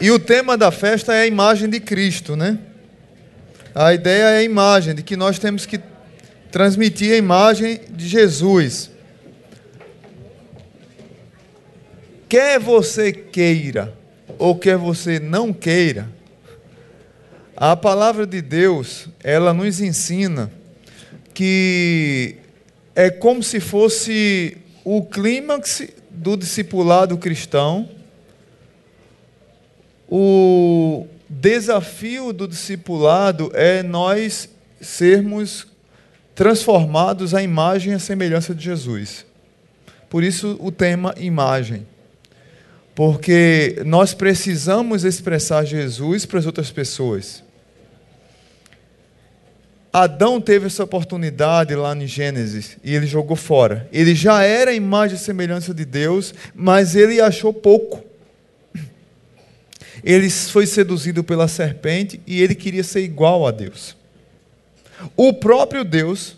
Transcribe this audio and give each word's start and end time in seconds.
E 0.00 0.10
o 0.10 0.18
tema 0.18 0.56
da 0.56 0.70
festa 0.70 1.14
é 1.14 1.22
a 1.22 1.26
imagem 1.26 1.68
de 1.68 1.80
Cristo, 1.80 2.36
né? 2.36 2.58
A 3.74 3.92
ideia 3.92 4.24
é 4.24 4.38
a 4.38 4.42
imagem, 4.42 4.94
de 4.94 5.02
que 5.02 5.16
nós 5.16 5.38
temos 5.38 5.66
que 5.66 5.80
transmitir 6.50 7.12
a 7.12 7.16
imagem 7.16 7.80
de 7.90 8.08
Jesus. 8.08 8.90
Quer 12.28 12.58
você 12.58 13.12
queira 13.12 13.92
ou 14.38 14.56
quer 14.56 14.76
você 14.76 15.20
não 15.20 15.52
queira, 15.52 16.08
a 17.56 17.74
palavra 17.74 18.26
de 18.26 18.42
Deus, 18.42 19.08
ela 19.24 19.54
nos 19.54 19.80
ensina 19.80 20.50
que 21.32 22.36
é 22.94 23.08
como 23.08 23.42
se 23.42 23.60
fosse 23.60 24.58
o 24.84 25.02
clímax 25.04 25.86
do 26.10 26.36
discipulado 26.36 27.16
cristão, 27.16 27.88
o 30.08 31.06
desafio 31.28 32.32
do 32.32 32.46
discipulado 32.46 33.50
é 33.54 33.82
nós 33.82 34.48
sermos 34.80 35.66
transformados 36.34 37.34
à 37.34 37.42
imagem 37.42 37.92
e 37.92 37.96
à 37.96 37.98
semelhança 37.98 38.54
de 38.54 38.64
Jesus. 38.64 39.24
Por 40.08 40.22
isso 40.22 40.56
o 40.60 40.70
tema 40.70 41.14
imagem. 41.18 41.86
Porque 42.94 43.82
nós 43.84 44.14
precisamos 44.14 45.04
expressar 45.04 45.64
Jesus 45.64 46.24
para 46.24 46.38
as 46.38 46.46
outras 46.46 46.70
pessoas. 46.70 47.42
Adão 49.92 50.40
teve 50.40 50.66
essa 50.66 50.84
oportunidade 50.84 51.74
lá 51.74 51.96
em 51.96 52.06
Gênesis 52.06 52.76
e 52.84 52.94
ele 52.94 53.06
jogou 53.06 53.36
fora. 53.36 53.88
Ele 53.90 54.14
já 54.14 54.42
era 54.42 54.70
a 54.70 54.74
imagem 54.74 55.16
e 55.16 55.18
semelhança 55.18 55.72
de 55.72 55.86
Deus, 55.86 56.34
mas 56.54 56.94
ele 56.94 57.20
achou 57.20 57.52
pouco. 57.52 58.05
Ele 60.06 60.30
foi 60.30 60.68
seduzido 60.68 61.24
pela 61.24 61.48
serpente 61.48 62.20
e 62.24 62.40
ele 62.40 62.54
queria 62.54 62.84
ser 62.84 63.00
igual 63.00 63.44
a 63.44 63.50
Deus. 63.50 63.96
O 65.16 65.32
próprio 65.32 65.84
Deus, 65.84 66.36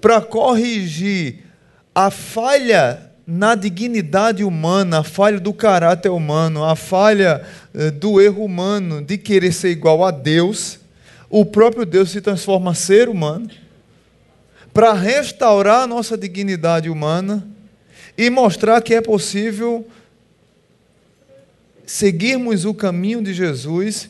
para 0.00 0.22
corrigir 0.22 1.44
a 1.94 2.10
falha 2.10 3.10
na 3.26 3.54
dignidade 3.54 4.42
humana, 4.42 5.00
a 5.00 5.04
falha 5.04 5.38
do 5.38 5.52
caráter 5.52 6.08
humano, 6.08 6.64
a 6.64 6.74
falha 6.74 7.42
eh, 7.74 7.90
do 7.90 8.22
erro 8.22 8.42
humano 8.42 9.02
de 9.02 9.18
querer 9.18 9.52
ser 9.52 9.68
igual 9.68 10.02
a 10.02 10.10
Deus, 10.10 10.80
o 11.28 11.44
próprio 11.44 11.84
Deus 11.84 12.10
se 12.10 12.22
transforma 12.22 12.74
ser 12.74 13.10
humano 13.10 13.50
para 14.72 14.94
restaurar 14.94 15.82
a 15.82 15.86
nossa 15.86 16.16
dignidade 16.16 16.88
humana 16.88 17.46
e 18.16 18.30
mostrar 18.30 18.80
que 18.80 18.94
é 18.94 19.02
possível 19.02 19.86
seguirmos 21.86 22.64
o 22.64 22.74
caminho 22.74 23.22
de 23.22 23.32
Jesus 23.32 24.08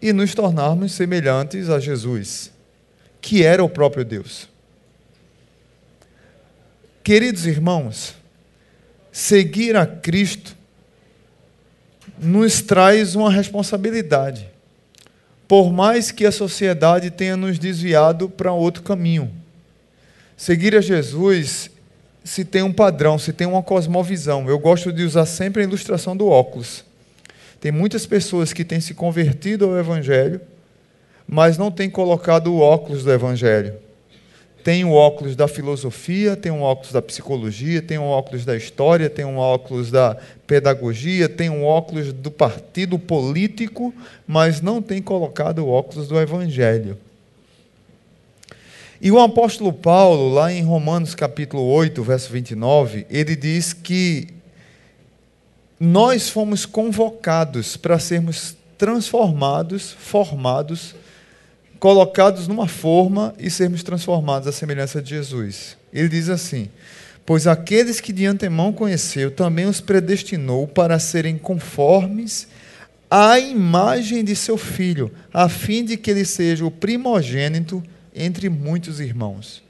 e 0.00 0.12
nos 0.12 0.34
tornarmos 0.34 0.92
semelhantes 0.92 1.68
a 1.68 1.80
Jesus, 1.80 2.50
que 3.20 3.42
era 3.42 3.62
o 3.62 3.68
próprio 3.68 4.04
Deus. 4.04 4.48
Queridos 7.02 7.46
irmãos, 7.46 8.14
seguir 9.10 9.76
a 9.76 9.86
Cristo 9.86 10.56
nos 12.18 12.60
traz 12.60 13.14
uma 13.14 13.30
responsabilidade 13.30 14.48
por 15.48 15.72
mais 15.72 16.10
que 16.10 16.26
a 16.26 16.30
sociedade 16.30 17.10
tenha 17.10 17.34
nos 17.34 17.58
desviado 17.58 18.28
para 18.28 18.52
outro 18.52 18.82
caminho. 18.82 19.32
Seguir 20.36 20.76
a 20.76 20.80
Jesus 20.82 21.70
se 22.22 22.44
tem 22.44 22.62
um 22.62 22.72
padrão, 22.72 23.18
se 23.18 23.32
tem 23.32 23.46
uma 23.46 23.62
cosmovisão. 23.62 24.46
Eu 24.46 24.58
gosto 24.58 24.92
de 24.92 25.02
usar 25.02 25.24
sempre 25.24 25.62
a 25.62 25.64
ilustração 25.64 26.14
do 26.14 26.28
óculos. 26.28 26.84
Tem 27.60 27.72
muitas 27.72 28.06
pessoas 28.06 28.52
que 28.52 28.64
têm 28.64 28.80
se 28.80 28.94
convertido 28.94 29.66
ao 29.66 29.78
Evangelho, 29.78 30.40
mas 31.26 31.58
não 31.58 31.70
têm 31.70 31.90
colocado 31.90 32.52
o 32.52 32.60
óculos 32.60 33.04
do 33.04 33.12
Evangelho 33.12 33.74
tem 34.68 34.84
o 34.84 34.92
óculos 34.92 35.34
da 35.34 35.48
filosofia, 35.48 36.36
tem 36.36 36.52
o 36.52 36.60
óculos 36.60 36.92
da 36.92 37.00
psicologia, 37.00 37.80
tem 37.80 37.96
o 37.96 38.02
óculos 38.02 38.44
da 38.44 38.54
história, 38.54 39.08
tem 39.08 39.24
o 39.24 39.36
óculos 39.36 39.90
da 39.90 40.14
pedagogia, 40.46 41.26
tem 41.26 41.48
o 41.48 41.62
óculos 41.62 42.12
do 42.12 42.30
partido 42.30 42.98
político, 42.98 43.94
mas 44.26 44.60
não 44.60 44.82
tem 44.82 45.00
colocado 45.00 45.60
o 45.60 45.70
óculos 45.70 46.06
do 46.06 46.20
evangelho. 46.20 46.98
E 49.00 49.10
o 49.10 49.18
apóstolo 49.18 49.72
Paulo, 49.72 50.28
lá 50.34 50.52
em 50.52 50.62
Romanos 50.62 51.14
capítulo 51.14 51.62
8, 51.62 52.02
verso 52.02 52.30
29, 52.30 53.06
ele 53.08 53.34
diz 53.34 53.72
que 53.72 54.28
nós 55.78 56.28
fomos 56.28 56.66
convocados 56.66 57.76
para 57.76 57.98
sermos 57.98 58.56
transformados, 58.76 59.92
formados 59.92 60.94
colocados 61.78 62.48
numa 62.48 62.66
forma 62.66 63.34
e 63.38 63.50
sermos 63.50 63.82
transformados 63.82 64.48
à 64.48 64.52
semelhança 64.52 65.00
de 65.00 65.10
Jesus. 65.10 65.76
Ele 65.92 66.08
diz 66.08 66.28
assim: 66.28 66.68
Pois 67.24 67.46
aqueles 67.46 68.00
que 68.00 68.12
de 68.12 68.26
antemão 68.26 68.72
conheceu, 68.72 69.30
também 69.30 69.66
os 69.66 69.80
predestinou 69.80 70.66
para 70.66 70.98
serem 70.98 71.38
conformes 71.38 72.48
à 73.10 73.38
imagem 73.38 74.24
de 74.24 74.36
seu 74.36 74.58
filho, 74.58 75.10
a 75.32 75.48
fim 75.48 75.84
de 75.84 75.96
que 75.96 76.10
ele 76.10 76.24
seja 76.24 76.64
o 76.64 76.70
primogênito 76.70 77.82
entre 78.14 78.48
muitos 78.48 79.00
irmãos. 79.00 79.62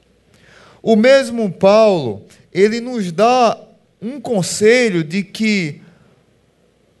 O 0.81 0.95
mesmo 0.95 1.51
Paulo, 1.51 2.25
ele 2.53 2.79
nos 2.79 3.11
dá 3.11 3.57
um 4.01 4.19
conselho 4.19 5.03
de 5.03 5.23
que 5.23 5.81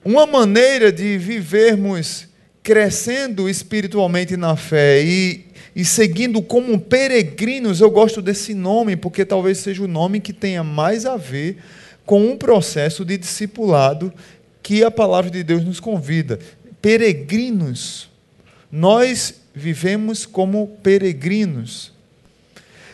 uma 0.03 0.25
maneira 0.25 0.91
de 0.91 1.17
vivermos 1.17 2.27
crescendo 2.63 3.49
espiritualmente 3.49 4.37
na 4.37 4.55
fé 4.55 5.03
e, 5.03 5.45
e 5.75 5.83
seguindo 5.83 6.41
como 6.41 6.79
peregrinos, 6.79 7.81
eu 7.81 7.89
gosto 7.89 8.21
desse 8.21 8.53
nome, 8.53 8.95
porque 8.95 9.25
talvez 9.25 9.57
seja 9.57 9.83
o 9.83 9.87
nome 9.87 10.19
que 10.19 10.33
tenha 10.33 10.63
mais 10.63 11.05
a 11.05 11.17
ver 11.17 11.57
com 12.05 12.25
um 12.25 12.37
processo 12.37 13.03
de 13.03 13.17
discipulado 13.17 14.13
que 14.63 14.83
a 14.83 14.91
palavra 14.91 15.29
de 15.29 15.43
Deus 15.43 15.63
nos 15.63 15.79
convida. 15.79 16.39
Peregrinos. 16.81 18.09
Nós 18.71 19.41
vivemos 19.53 20.25
como 20.25 20.77
peregrinos. 20.81 21.91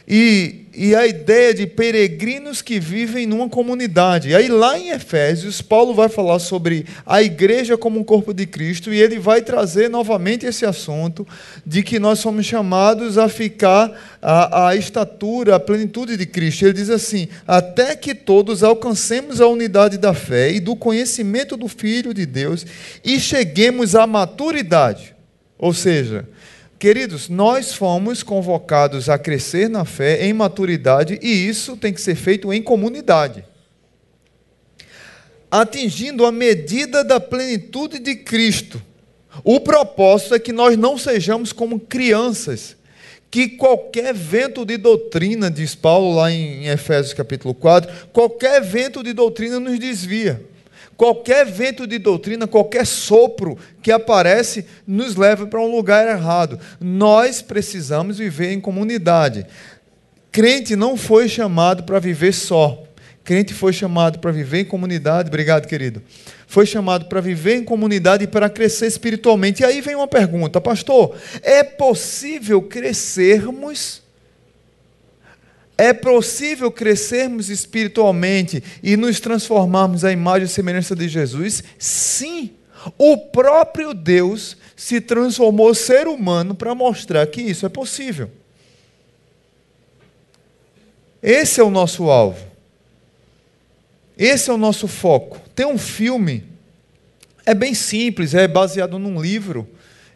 E, 0.08 0.68
e 0.76 0.94
a 0.94 1.08
ideia 1.08 1.52
de 1.52 1.66
peregrinos 1.66 2.62
que 2.62 2.80
vivem 2.80 3.26
numa 3.26 3.50
comunidade. 3.50 4.30
E 4.30 4.36
aí, 4.36 4.48
lá 4.48 4.78
em 4.78 4.90
Efésios, 4.90 5.64
Paulo 5.64 5.96
vai 5.96 6.10
falar 6.10 6.38
sobre 6.38 6.86
a 7.06 7.24
igreja 7.24 7.76
como 7.76 8.00
um 8.00 8.04
corpo 8.04 8.32
de 8.32 8.46
Cristo, 8.46 8.94
e 8.94 9.02
ele 9.02 9.18
vai 9.18 9.42
trazer 9.42 9.90
novamente 9.90 10.46
esse 10.46 10.64
assunto 10.64 11.28
de 11.66 11.82
que 11.82 11.98
nós 11.98 12.20
somos 12.20 12.46
chamados 12.46 13.18
a 13.18 13.28
ficar 13.28 13.92
a, 14.22 14.68
a 14.68 14.76
estatura, 14.76 15.56
a 15.56 15.60
plenitude 15.60 16.18
de 16.18 16.26
Cristo. 16.28 16.66
Ele 16.66 16.74
diz 16.74 16.92
assim: 16.92 17.28
até 17.48 17.96
que 17.96 18.14
todos 18.14 18.64
alcancemos 18.64 19.42
a 19.42 19.48
unidade 19.48 19.98
da 19.98 20.14
fé 20.14 20.52
e 20.52 20.60
do 20.60 20.76
conhecimento 20.76 21.58
do 21.58 21.68
Filho 21.68 22.14
de 22.14 22.28
Deus 22.28 22.64
e 23.04 23.20
cheguemos 23.20 23.96
à 23.96 24.06
maturidade. 24.06 25.16
Ou 25.58 25.74
seja, 25.74 26.28
Queridos, 26.78 27.30
nós 27.30 27.74
fomos 27.74 28.22
convocados 28.22 29.10
a 29.10 29.18
crescer 29.18 29.70
na 29.70 29.86
fé, 29.86 30.26
em 30.26 30.34
maturidade, 30.34 31.18
e 31.22 31.48
isso 31.48 31.78
tem 31.78 31.94
que 31.94 32.02
ser 32.02 32.16
feito 32.16 32.52
em 32.52 32.62
comunidade. 32.62 33.46
Atingindo 35.50 36.26
a 36.26 36.32
medida 36.32 37.04
da 37.04 37.20
plenitude 37.20 38.00
de 38.00 38.16
Cristo. 38.16 38.82
O 39.44 39.60
propósito 39.60 40.36
é 40.36 40.40
que 40.40 40.52
nós 40.52 40.78
não 40.78 40.98
sejamos 40.98 41.54
como 41.54 41.80
crianças, 41.80 42.76
que 43.32 43.50
qualquer 43.50 44.14
vento 44.14 44.66
de 44.66 44.78
doutrina, 44.78 45.50
diz 45.50 45.76
Paulo 45.76 46.16
lá 46.16 46.32
em 46.32 46.68
Efésios 46.68 47.14
capítulo 47.14 47.54
4, 47.54 48.10
qualquer 48.12 48.62
vento 48.62 49.02
de 49.02 49.14
doutrina 49.14 49.60
nos 49.60 49.80
desvia. 49.80 50.42
Qualquer 50.98 51.46
vento 51.46 51.86
de 51.86 51.98
doutrina, 51.98 52.48
qualquer 52.48 52.86
sopro 52.86 53.58
que 53.82 53.92
aparece, 53.92 54.66
nos 54.88 55.16
leva 55.16 55.46
para 55.46 55.60
um 55.60 55.70
lugar 55.70 56.08
errado. 56.08 56.60
Nós 56.80 57.42
precisamos 57.42 58.18
viver 58.18 58.52
em 58.54 58.62
comunidade. 58.62 59.46
Crente 60.32 60.76
não 60.76 60.96
foi 60.96 61.28
chamado 61.28 61.84
para 61.84 62.00
viver 62.00 62.34
só. 62.34 62.82
Crente 63.26 63.54
foi 63.54 63.74
chamado 63.74 64.20
para 64.20 64.32
viver 64.32 64.60
em 64.60 64.66
comunidade. 64.66 65.28
Obrigado, 65.28 65.68
querido. 65.68 66.02
Foi 66.48 66.66
chamado 66.66 67.06
para 67.06 67.20
viver 67.20 67.56
em 67.56 67.64
comunidade 67.64 68.24
e 68.24 68.28
para 68.28 68.50
crescer 68.50 68.86
espiritualmente. 68.86 69.64
E 69.64 69.66
aí 69.66 69.82
vem 69.82 69.96
uma 69.96 70.08
pergunta, 70.08 70.62
pastor: 70.62 71.16
é 71.42 71.64
possível 71.64 72.62
crescermos 72.62 74.05
é 75.78 75.94
possível 75.94 76.72
crescermos 76.72 77.50
espiritualmente 77.50 78.64
e 78.82 78.96
nos 78.96 79.20
transformarmos 79.20 80.06
à 80.06 80.12
imagem 80.12 80.46
e 80.46 80.50
semelhança 80.50 80.96
de 80.96 81.08
Jesus? 81.08 81.64
Sim. 81.78 82.52
O 82.98 83.18
próprio 83.18 83.94
Deus 83.94 84.56
se 84.76 85.02
transformou 85.02 85.74
ser 85.74 86.08
humano 86.08 86.54
para 86.54 86.76
mostrar 86.76 87.26
que 87.28 87.42
isso 87.42 87.66
é 87.66 87.70
possível. 87.70 88.30
Esse 91.22 91.60
é 91.60 91.64
o 91.64 91.72
nosso 91.72 92.10
alvo. 92.10 92.46
Esse 94.18 94.50
é 94.50 94.54
o 94.54 94.58
nosso 94.58 94.88
foco. 94.88 95.42
Tem 95.54 95.66
um 95.66 95.78
filme 95.78 96.44
É 97.48 97.54
bem 97.54 97.76
simples, 97.76 98.34
é 98.34 98.48
baseado 98.48 98.98
num 98.98 99.22
livro. 99.22 99.68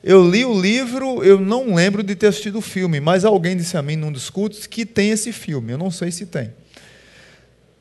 Eu 0.03 0.29
li 0.29 0.45
o 0.45 0.59
livro, 0.59 1.23
eu 1.23 1.39
não 1.39 1.75
lembro 1.75 2.01
de 2.01 2.15
ter 2.15 2.27
assistido 2.27 2.59
o 2.59 2.61
filme, 2.61 2.99
mas 2.99 3.25
alguém 3.25 3.57
disse 3.57 3.75
a 3.75 3.81
mim 3.81 3.97
num 3.97 4.11
dos 4.11 4.29
cultos 4.29 4.65
que 4.65 4.85
tem 4.85 5.11
esse 5.11 5.31
filme. 5.31 5.73
Eu 5.73 5.77
não 5.77 5.91
sei 5.91 6.09
se 6.09 6.25
tem. 6.25 6.51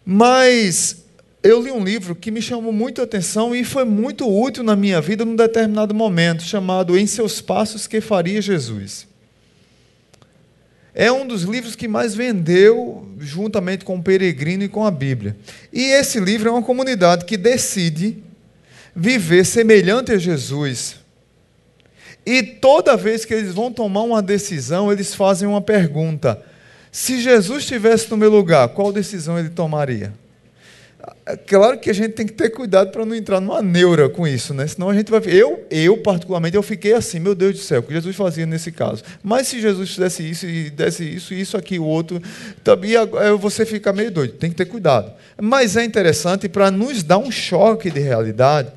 Mas 0.05 1.05
eu 1.43 1.63
li 1.63 1.71
um 1.71 1.85
livro 1.85 2.17
que 2.17 2.31
me 2.31 2.43
chamou 2.43 2.73
muito 2.73 3.01
a 3.01 3.05
atenção 3.05 3.55
e 3.55 3.63
foi 3.63 3.85
muito 3.85 4.29
útil 4.29 4.65
na 4.65 4.75
minha 4.75 5.01
vida 5.01 5.25
num 5.25 5.37
determinado 5.37 5.95
momento, 5.95 6.43
chamado 6.43 6.99
Em 6.99 7.07
Seus 7.07 7.41
Passos 7.41 7.87
que 7.87 8.01
Faria 8.01 8.43
Jesus. 8.43 9.07
É 10.93 11.13
um 11.13 11.25
dos 11.25 11.43
livros 11.43 11.77
que 11.77 11.87
mais 11.87 12.13
vendeu, 12.13 13.07
juntamente 13.21 13.85
com 13.85 13.97
o 13.97 14.03
Peregrino 14.03 14.65
e 14.65 14.69
com 14.69 14.85
a 14.85 14.91
Bíblia. 14.91 15.37
E 15.73 15.85
esse 15.93 16.19
livro 16.19 16.49
é 16.49 16.53
uma 16.53 16.63
comunidade 16.63 17.25
que 17.25 17.37
decide 17.37 18.19
viver 18.97 19.47
semelhante 19.47 20.11
a 20.11 20.19
Jesus. 20.19 20.97
E 22.29 22.43
toda 22.43 22.95
vez 22.95 23.25
que 23.25 23.33
eles 23.33 23.55
vão 23.55 23.73
tomar 23.73 24.03
uma 24.03 24.21
decisão, 24.21 24.93
eles 24.93 25.15
fazem 25.15 25.49
uma 25.49 25.63
pergunta: 25.63 26.39
se 26.93 27.23
Jesus 27.23 27.63
estivesse 27.63 28.11
no 28.11 28.19
meu 28.19 28.29
lugar, 28.29 28.69
qual 28.69 28.93
decisão 28.93 29.39
ele 29.39 29.49
tomaria? 29.49 30.13
É 31.25 31.39
claro 31.39 31.79
que 31.79 31.89
a 31.89 31.93
gente 31.95 32.13
tem 32.13 32.27
que 32.27 32.35
ter 32.35 32.51
cuidado 32.51 32.91
para 32.91 33.07
não 33.07 33.15
entrar 33.15 33.41
numa 33.41 33.63
neura 33.63 34.11
com 34.11 34.29
isso, 34.29 34.53
né? 34.53 34.67
Senão 34.67 34.91
a 34.91 34.95
gente 34.95 35.11
vai. 35.11 35.23
Eu, 35.25 35.65
eu 35.71 35.97
particularmente, 36.03 36.55
eu 36.55 36.63
fiquei 36.63 36.93
assim, 36.93 37.19
meu 37.19 37.35
Deus 37.35 37.55
do 37.55 37.61
céu, 37.61 37.81
o 37.81 37.83
que 37.83 37.95
Jesus 37.95 38.15
fazia 38.15 38.45
nesse 38.45 38.73
caso. 38.73 39.03
Mas 39.23 39.49
se 39.49 39.59
Jesus 39.59 39.89
fizesse 39.95 40.29
isso 40.29 40.47
e 40.47 40.69
desse 40.69 41.05
isso, 41.05 41.33
isso 41.33 41.57
aqui, 41.57 41.79
o 41.79 41.85
outro, 41.85 42.21
também 42.63 42.93
você 43.41 43.65
fica 43.65 43.91
meio 43.91 44.11
doido. 44.11 44.35
Tem 44.35 44.51
que 44.51 44.57
ter 44.57 44.67
cuidado. 44.67 45.11
Mas 45.41 45.79
é 45.79 45.85
interessante 45.85 46.47
para 46.47 46.71
nos 46.71 47.03
dar 47.03 47.17
um 47.17 47.31
choque 47.31 47.91
de 47.91 48.01
realidade 48.01 48.71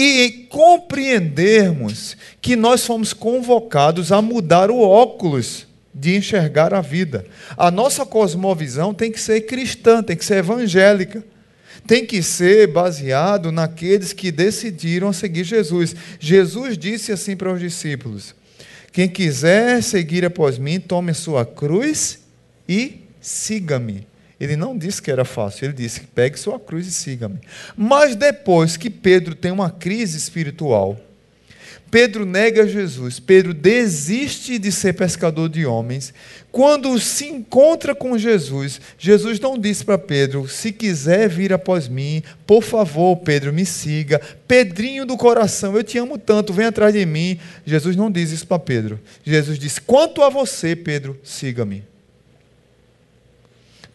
e 0.00 0.46
compreendermos 0.48 2.16
que 2.40 2.54
nós 2.54 2.84
fomos 2.84 3.12
convocados 3.12 4.12
a 4.12 4.22
mudar 4.22 4.70
o 4.70 4.80
óculos 4.80 5.66
de 5.94 6.16
enxergar 6.16 6.72
a 6.72 6.80
vida. 6.80 7.24
A 7.56 7.70
nossa 7.70 8.06
cosmovisão 8.06 8.94
tem 8.94 9.10
que 9.10 9.20
ser 9.20 9.42
cristã, 9.42 10.02
tem 10.02 10.16
que 10.16 10.24
ser 10.24 10.36
evangélica 10.36 11.24
tem 11.86 12.04
que 12.04 12.22
ser 12.22 12.66
baseado 12.66 13.52
naqueles 13.52 14.12
que 14.12 14.30
decidiram 14.30 15.12
seguir 15.12 15.44
Jesus. 15.44 15.94
Jesus 16.18 16.76
disse 16.76 17.12
assim 17.12 17.36
para 17.36 17.52
os 17.52 17.60
discípulos: 17.60 18.34
Quem 18.92 19.08
quiser 19.08 19.82
seguir 19.82 20.24
após 20.24 20.58
mim, 20.58 20.80
tome 20.80 21.14
sua 21.14 21.46
cruz 21.46 22.18
e 22.68 23.00
siga-me. 23.20 24.07
Ele 24.40 24.56
não 24.56 24.76
disse 24.76 25.02
que 25.02 25.10
era 25.10 25.24
fácil, 25.24 25.66
ele 25.66 25.72
disse: 25.72 26.00
pegue 26.14 26.38
sua 26.38 26.60
cruz 26.60 26.86
e 26.86 26.92
siga-me. 26.92 27.38
Mas 27.76 28.14
depois 28.14 28.76
que 28.76 28.88
Pedro 28.88 29.34
tem 29.34 29.50
uma 29.50 29.70
crise 29.70 30.16
espiritual, 30.16 30.98
Pedro 31.90 32.26
nega 32.26 32.66
Jesus, 32.66 33.18
Pedro 33.18 33.54
desiste 33.54 34.58
de 34.58 34.70
ser 34.70 34.92
pescador 34.92 35.48
de 35.48 35.64
homens. 35.64 36.12
Quando 36.52 36.98
se 37.00 37.26
encontra 37.26 37.94
com 37.94 38.18
Jesus, 38.18 38.80
Jesus 38.98 39.40
não 39.40 39.58
disse 39.58 39.84
para 39.84 39.98
Pedro: 39.98 40.46
se 40.46 40.70
quiser 40.70 41.28
vir 41.28 41.52
após 41.52 41.88
mim, 41.88 42.22
por 42.46 42.62
favor, 42.62 43.16
Pedro, 43.16 43.52
me 43.52 43.64
siga. 43.64 44.20
Pedrinho 44.46 45.06
do 45.06 45.16
coração, 45.16 45.74
eu 45.74 45.82
te 45.82 45.98
amo 45.98 46.18
tanto, 46.18 46.52
vem 46.52 46.66
atrás 46.66 46.92
de 46.92 47.04
mim. 47.06 47.38
Jesus 47.64 47.96
não 47.96 48.10
diz 48.10 48.30
isso 48.30 48.46
para 48.46 48.58
Pedro. 48.58 49.00
Jesus 49.24 49.58
diz: 49.58 49.78
quanto 49.78 50.22
a 50.22 50.28
você, 50.28 50.76
Pedro, 50.76 51.18
siga-me. 51.24 51.82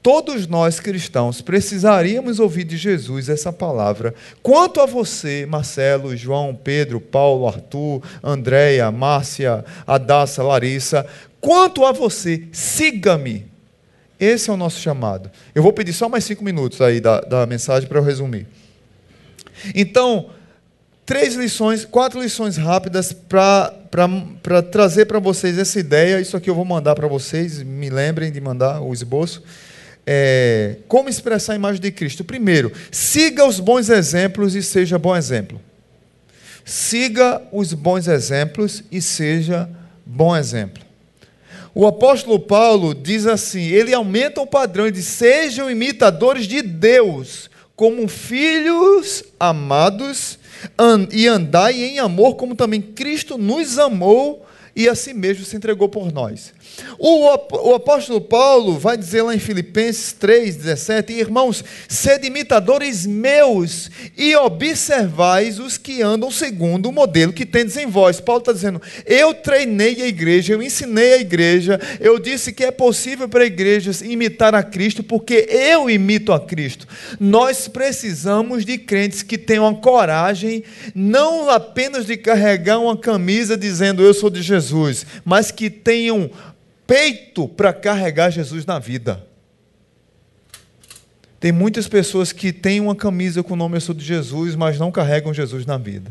Todos 0.04 0.48
nós 0.48 0.82
cristãos 0.82 1.40
precisaríamos 1.40 2.38
ouvir 2.38 2.66
de 2.66 2.76
Jesus 2.76 3.30
essa 3.30 3.54
palavra. 3.54 4.14
Quanto 4.44 4.82
a 4.82 4.86
você, 4.86 5.46
Marcelo, 5.46 6.14
João, 6.18 6.54
Pedro, 6.54 7.00
Paulo, 7.00 7.48
Arthur, 7.48 8.04
Andréia, 8.22 8.92
Márcia, 8.92 9.64
Adassa, 9.88 10.44
Larissa, 10.44 11.08
quanto 11.40 11.86
a 11.86 11.94
você, 11.94 12.44
siga-me. 12.52 13.48
Esse 14.20 14.50
é 14.50 14.54
o 14.54 14.58
nosso 14.58 14.82
chamado. 14.82 15.32
Eu 15.56 15.64
vou 15.64 15.72
pedir 15.72 15.94
só 15.94 16.10
mais 16.10 16.26
cinco 16.26 16.44
minutos 16.44 16.82
aí 16.82 17.00
da, 17.00 17.22
da 17.22 17.46
mensagem 17.46 17.88
para 17.88 18.00
eu 18.00 18.04
resumir. 18.04 18.46
Então, 19.74 20.32
três 21.06 21.36
lições, 21.36 21.86
quatro 21.86 22.22
lições 22.22 22.58
rápidas 22.58 23.14
para 23.14 24.62
trazer 24.70 25.06
para 25.06 25.20
vocês 25.20 25.58
essa 25.58 25.80
ideia. 25.80 26.20
Isso 26.20 26.36
aqui 26.36 26.50
eu 26.50 26.56
vou 26.56 26.66
mandar 26.66 26.94
para 26.94 27.08
vocês, 27.08 27.64
me 27.64 27.90
lembrem 27.90 28.34
de 28.34 28.42
mandar 28.42 28.82
o 28.82 28.92
esboço 28.92 29.42
é, 30.06 30.78
como 30.88 31.10
expressar 31.10 31.54
a 31.54 31.56
imagem 31.56 31.82
de 31.82 31.92
Cristo? 31.92 32.24
Primeiro, 32.24 32.72
siga 32.92 33.46
os 33.46 33.60
bons 33.60 33.90
exemplos 33.90 34.56
e 34.56 34.62
seja 34.62 35.00
bom 35.00 35.16
exemplo. 35.16 35.60
Siga 36.66 37.42
os 37.52 37.74
bons 37.74 38.08
exemplos 38.08 38.84
e 38.92 39.02
seja 39.02 39.70
bom 40.06 40.36
exemplo. 40.36 40.84
O 41.76 41.88
apóstolo 41.88 42.40
Paulo 42.40 42.94
diz 42.94 43.26
assim: 43.26 43.64
ele 43.64 43.94
aumenta 43.94 44.42
o 44.42 44.48
padrão 44.48 44.88
e 44.88 44.92
diz: 44.92 45.06
sejam 45.06 45.70
imitadores 45.72 46.48
de 46.48 46.62
Deus, 46.62 47.50
como 47.76 48.08
filhos 48.08 49.24
amados, 49.40 50.38
e 51.12 51.28
andai 51.28 51.82
em 51.82 52.00
amor, 52.00 52.36
como 52.36 52.56
também 52.56 52.82
Cristo 52.82 53.38
nos 53.38 53.78
amou 53.78 54.46
e 54.76 54.90
a 54.90 54.96
si 54.96 55.14
mesmo 55.14 55.46
se 55.46 55.56
entregou 55.56 55.88
por 55.88 56.12
nós. 56.12 56.52
O, 56.98 57.28
o 57.70 57.76
apóstolo 57.76 58.20
Paulo 58.20 58.78
vai 58.80 58.98
dizer 58.98 59.22
lá 59.22 59.36
em 59.36 59.40
Filipenses 59.40 60.16
3,17: 60.20 61.12
Irmãos, 61.12 61.64
sede 61.88 62.28
imitadores 62.28 63.06
meus 63.06 63.92
e 64.18 64.36
observais 64.36 65.60
os 65.60 65.78
que 65.78 66.02
andam 66.02 66.32
segundo 66.32 66.90
o 66.90 66.92
modelo 66.92 67.32
que 67.32 67.46
tendes 67.46 67.78
em 67.78 67.86
vós. 67.86 68.20
Paulo 68.20 68.40
está 68.40 68.52
dizendo: 68.52 68.82
Eu 69.06 69.34
treinei 69.34 70.02
a 70.02 70.08
igreja, 70.08 70.54
eu 70.54 70.64
ensinei 70.64 71.14
a 71.14 71.22
igreja, 71.22 71.80
eu 72.00 72.18
disse 72.18 72.52
que 72.52 72.64
é 72.64 72.72
possível 72.72 73.30
para 73.30 73.46
igrejas 73.46 74.02
imitar 74.02 74.56
a 74.56 74.64
Cristo, 74.64 75.04
porque 75.04 75.48
eu 75.50 75.90
imito 75.90 76.34
a 76.34 76.40
Cristo. 76.40 76.88
Nós 77.20 77.68
precisamos 77.68 78.66
de 78.66 78.80
crentes 78.80 79.22
que 79.22 79.38
tenham 79.38 79.68
a 79.68 79.76
coragem, 79.76 80.64
não 80.96 81.50
apenas 81.50 82.08
de 82.08 82.18
carregar 82.18 82.80
uma 82.80 82.98
camisa 82.98 83.56
dizendo 83.56 84.02
eu 84.02 84.14
sou 84.14 84.30
de 84.30 84.42
Jesus, 84.42 84.63
mas 85.26 85.52
que 85.52 85.70
tenham 85.70 86.30
peito 86.86 87.48
para 87.48 87.74
carregar 87.74 88.30
Jesus 88.30 88.66
na 88.66 88.80
vida. 88.80 89.26
Tem 91.40 91.52
muitas 91.52 91.88
pessoas 91.88 92.32
que 92.32 92.54
têm 92.54 92.80
uma 92.80 92.96
camisa 92.96 93.44
com 93.44 93.54
o 93.54 93.58
nome 93.58 93.76
Eu 93.76 93.82
sou 93.82 93.94
de 93.94 94.06
Jesus, 94.06 94.56
mas 94.56 94.80
não 94.80 94.92
carregam 94.92 95.34
Jesus 95.34 95.66
na 95.66 95.78
vida. 95.78 96.10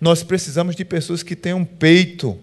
Nós 0.00 0.22
precisamos 0.22 0.74
de 0.74 0.84
pessoas 0.84 1.22
que 1.22 1.36
tenham 1.36 1.64
peito 1.64 2.36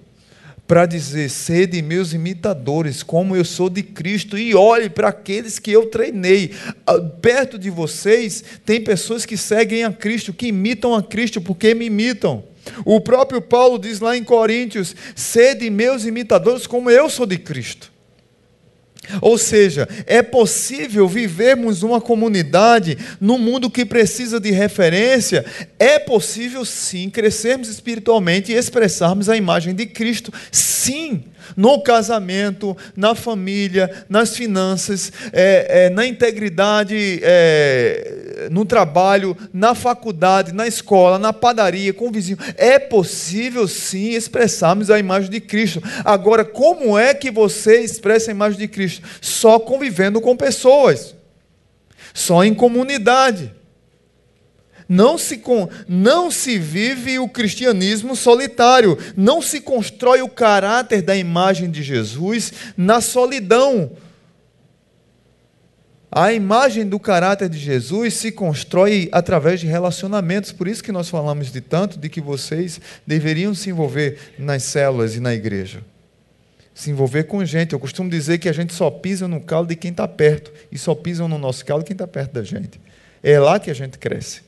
para 0.67 0.86
dizer: 0.86 1.29
sede 1.29 1.81
meus 1.81 2.13
imitadores, 2.13 3.01
como 3.01 3.36
eu 3.36 3.46
sou 3.46 3.69
de 3.69 3.81
Cristo, 3.81 4.38
e 4.38 4.53
olhe 4.53 4.89
para 4.89 5.10
aqueles 5.10 5.60
que 5.60 5.72
eu 5.72 5.88
treinei. 5.88 6.51
Ah, 6.86 7.00
perto 7.00 7.57
de 7.57 7.69
vocês, 7.69 8.43
tem 8.65 8.81
pessoas 8.81 9.25
que 9.25 9.38
seguem 9.38 9.84
a 9.84 9.91
Cristo, 9.91 10.34
que 10.34 10.48
imitam 10.48 10.93
a 10.93 11.01
Cristo, 11.01 11.41
porque 11.41 11.74
me 11.74 11.86
imitam. 11.86 12.43
O 12.86 13.00
próprio 13.01 13.41
Paulo 13.41 13.77
diz 13.77 14.00
lá 14.00 14.15
em 14.15 14.24
Coríntios: 14.24 14.95
sede 15.15 15.69
meus 15.69 16.05
imitadores, 16.05 16.67
como 16.67 16.89
eu 16.89 17.09
sou 17.09 17.25
de 17.25 17.38
Cristo. 17.38 17.91
Ou 19.21 19.38
seja, 19.38 19.88
é 20.05 20.21
possível 20.21 21.07
vivermos 21.07 21.81
uma 21.81 22.01
comunidade 22.01 22.97
num 23.21 23.38
mundo 23.38 23.69
que 23.69 23.86
precisa 23.86 24.39
de 24.39 24.51
referência, 24.51 25.45
é 25.79 25.97
possível 25.97 26.65
sim 26.65 27.09
crescermos 27.09 27.69
espiritualmente 27.69 28.51
e 28.51 28.55
expressarmos 28.55 29.29
a 29.29 29.38
imagem 29.38 29.74
de 29.74 29.86
Cristo, 29.86 30.33
sim, 30.51 31.24
no 31.56 31.82
casamento, 31.82 32.75
na 32.96 33.16
família, 33.16 34.06
nas 34.10 34.36
finanças, 34.36 35.12
é, 35.32 35.86
é, 35.86 35.89
na 35.89 36.06
integridade, 36.06 37.20
é, 37.24 38.48
no 38.51 38.66
trabalho, 38.66 39.36
na 39.54 39.75
faculdade, 39.75 40.54
na 40.54 40.68
escola, 40.68 41.20
na 41.20 41.34
padaria, 41.34 41.94
com 41.94 42.08
o 42.08 42.12
vizinho. 42.12 42.38
É 42.56 42.80
possível 42.80 43.68
sim 43.68 44.12
expressarmos 44.12 44.89
a 44.89 45.00
imagem 45.00 45.30
de 45.30 45.39
Cristo. 45.39 45.82
Agora, 46.04 46.44
como 46.44 46.98
é 46.98 47.13
que 47.13 47.32
você 47.32 47.82
expressa 47.82 48.32
a 48.32 48.34
imagem 48.34 48.60
de 48.60 48.68
Cristo? 48.68 49.08
Só 49.22 49.60
convivendo 49.60 50.22
com 50.22 50.36
pessoas, 50.36 51.16
só 52.13 52.44
em 52.44 52.54
comunidade. 52.54 53.51
Não 54.89 55.17
se, 55.17 55.41
não 55.88 56.32
se 56.32 56.58
vive 56.58 57.20
o 57.20 57.27
cristianismo 57.27 58.15
solitário, 58.15 58.98
não 59.15 59.41
se 59.41 59.60
constrói 59.60 60.22
o 60.22 60.29
caráter 60.29 61.01
da 61.01 61.15
imagem 61.15 61.70
de 61.70 61.84
Jesus 61.84 62.53
na 62.77 63.01
solidão. 63.01 63.91
A 66.10 66.32
imagem 66.32 66.88
do 66.88 67.00
caráter 67.00 67.50
de 67.50 67.58
Jesus 67.58 68.13
se 68.13 68.32
constrói 68.32 69.10
através 69.12 69.60
de 69.60 69.67
relacionamentos, 69.67 70.53
por 70.53 70.67
isso 70.67 70.84
que 70.84 70.91
nós 70.91 71.10
falamos 71.10 71.51
de 71.51 71.60
tanto 71.60 72.00
de 72.00 72.08
que 72.08 72.22
vocês 72.22 72.79
deveriam 73.06 73.53
se 73.53 73.70
envolver 73.70 74.17
nas 74.39 74.63
células 74.63 75.15
e 75.15 75.20
na 75.20 75.34
igreja. 75.34 75.84
Se 76.74 76.89
envolver 76.89 77.25
com 77.25 77.44
gente. 77.44 77.74
Eu 77.74 77.79
costumo 77.79 78.10
dizer 78.10 78.38
que 78.38 78.48
a 78.48 78.53
gente 78.53 78.74
só 78.74 78.89
pisa 78.89 79.27
no 79.27 79.41
calo 79.41 79.67
de 79.67 79.75
quem 79.75 79.91
está 79.91 80.08
perto, 80.08 80.51
e 80.72 80.77
só 80.77 80.96
pisam 80.96 81.27
no 81.27 81.38
nosso 81.38 81.65
calo 81.65 81.84
quem 81.84 81.94
está 81.94 82.08
perto 82.08 82.34
da 82.34 82.44
gente. 82.44 82.79
É 83.22 83.38
lá 83.38 83.60
que 83.60 83.70
a 83.70 83.74
gente 83.74 83.98
cresce. 83.98 84.47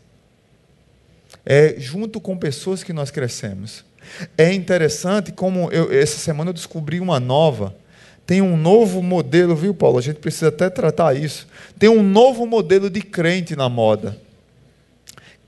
É 1.45 1.75
junto 1.77 2.19
com 2.19 2.37
pessoas 2.37 2.83
que 2.83 2.93
nós 2.93 3.11
crescemos. 3.11 3.85
É 4.37 4.51
interessante 4.53 5.31
como 5.31 5.71
eu, 5.71 5.91
essa 5.91 6.17
semana 6.17 6.49
eu 6.49 6.53
descobri 6.53 6.99
uma 6.99 7.19
nova. 7.19 7.75
Tem 8.25 8.41
um 8.41 8.55
novo 8.55 9.01
modelo, 9.01 9.55
viu, 9.55 9.73
Paulo? 9.73 9.97
A 9.97 10.01
gente 10.01 10.19
precisa 10.19 10.49
até 10.49 10.69
tratar 10.69 11.15
isso. 11.15 11.47
Tem 11.77 11.89
um 11.89 12.03
novo 12.03 12.45
modelo 12.45 12.89
de 12.89 13.01
crente 13.01 13.55
na 13.55 13.67
moda. 13.67 14.17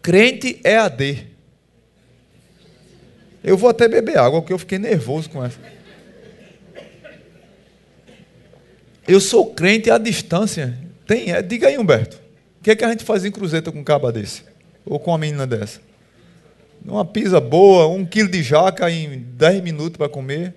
Crente 0.02 0.60
é 0.64 0.78
AD. 0.78 1.28
Eu 3.44 3.58
vou 3.58 3.70
até 3.70 3.88
beber 3.88 4.18
água, 4.18 4.42
porque 4.42 4.54
eu 4.54 4.60
fiquei 4.60 4.80
nervoso 4.80 5.30
com 5.30 5.44
essa. 5.44 5.60
Eu 9.08 9.20
sou 9.20 9.54
crente 9.54 9.90
à 9.90 9.98
distância. 9.98 10.78
Tem, 11.06 11.32
é, 11.32 11.42
diga 11.42 11.68
aí, 11.68 11.78
Humberto. 11.78 12.18
O 12.60 12.64
que, 12.64 12.72
é 12.72 12.76
que 12.76 12.86
a 12.86 12.90
gente 12.90 13.04
faz 13.04 13.26
em 13.26 13.32
cruzeta 13.32 13.72
com 13.72 13.80
um 13.80 13.84
caba 13.84 14.12
desse? 14.12 14.44
Ou 14.86 15.00
com 15.00 15.12
uma 15.12 15.18
menina 15.18 15.46
dessa? 15.46 15.80
Uma 16.86 17.06
pizza 17.06 17.40
boa, 17.40 17.88
um 17.88 18.06
quilo 18.06 18.30
de 18.30 18.42
jaca 18.42 18.90
em 18.90 19.20
10 19.20 19.62
minutos 19.62 19.98
para 19.98 20.10
comer, 20.10 20.54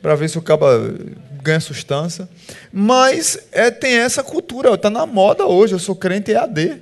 para 0.00 0.14
ver 0.14 0.28
se 0.28 0.38
o 0.38 0.42
caba 0.42 0.94
ganha 1.42 1.60
sustância. 1.60 2.28
Mas 2.72 3.38
é, 3.52 3.70
tem 3.70 3.98
essa 3.98 4.22
cultura, 4.22 4.72
está 4.72 4.88
na 4.88 5.04
moda 5.04 5.46
hoje. 5.46 5.74
Eu 5.74 5.78
sou 5.78 5.94
crente 5.94 6.32
EAD. 6.32 6.80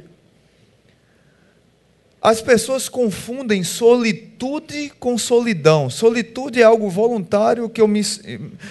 As 2.20 2.40
pessoas 2.40 2.88
confundem 2.88 3.64
solitude 3.64 4.92
com 5.00 5.18
solidão. 5.18 5.90
Solitude 5.90 6.60
é 6.60 6.64
algo 6.64 6.88
voluntário 6.88 7.68
que 7.68 7.80
eu 7.80 7.88
me, 7.88 8.00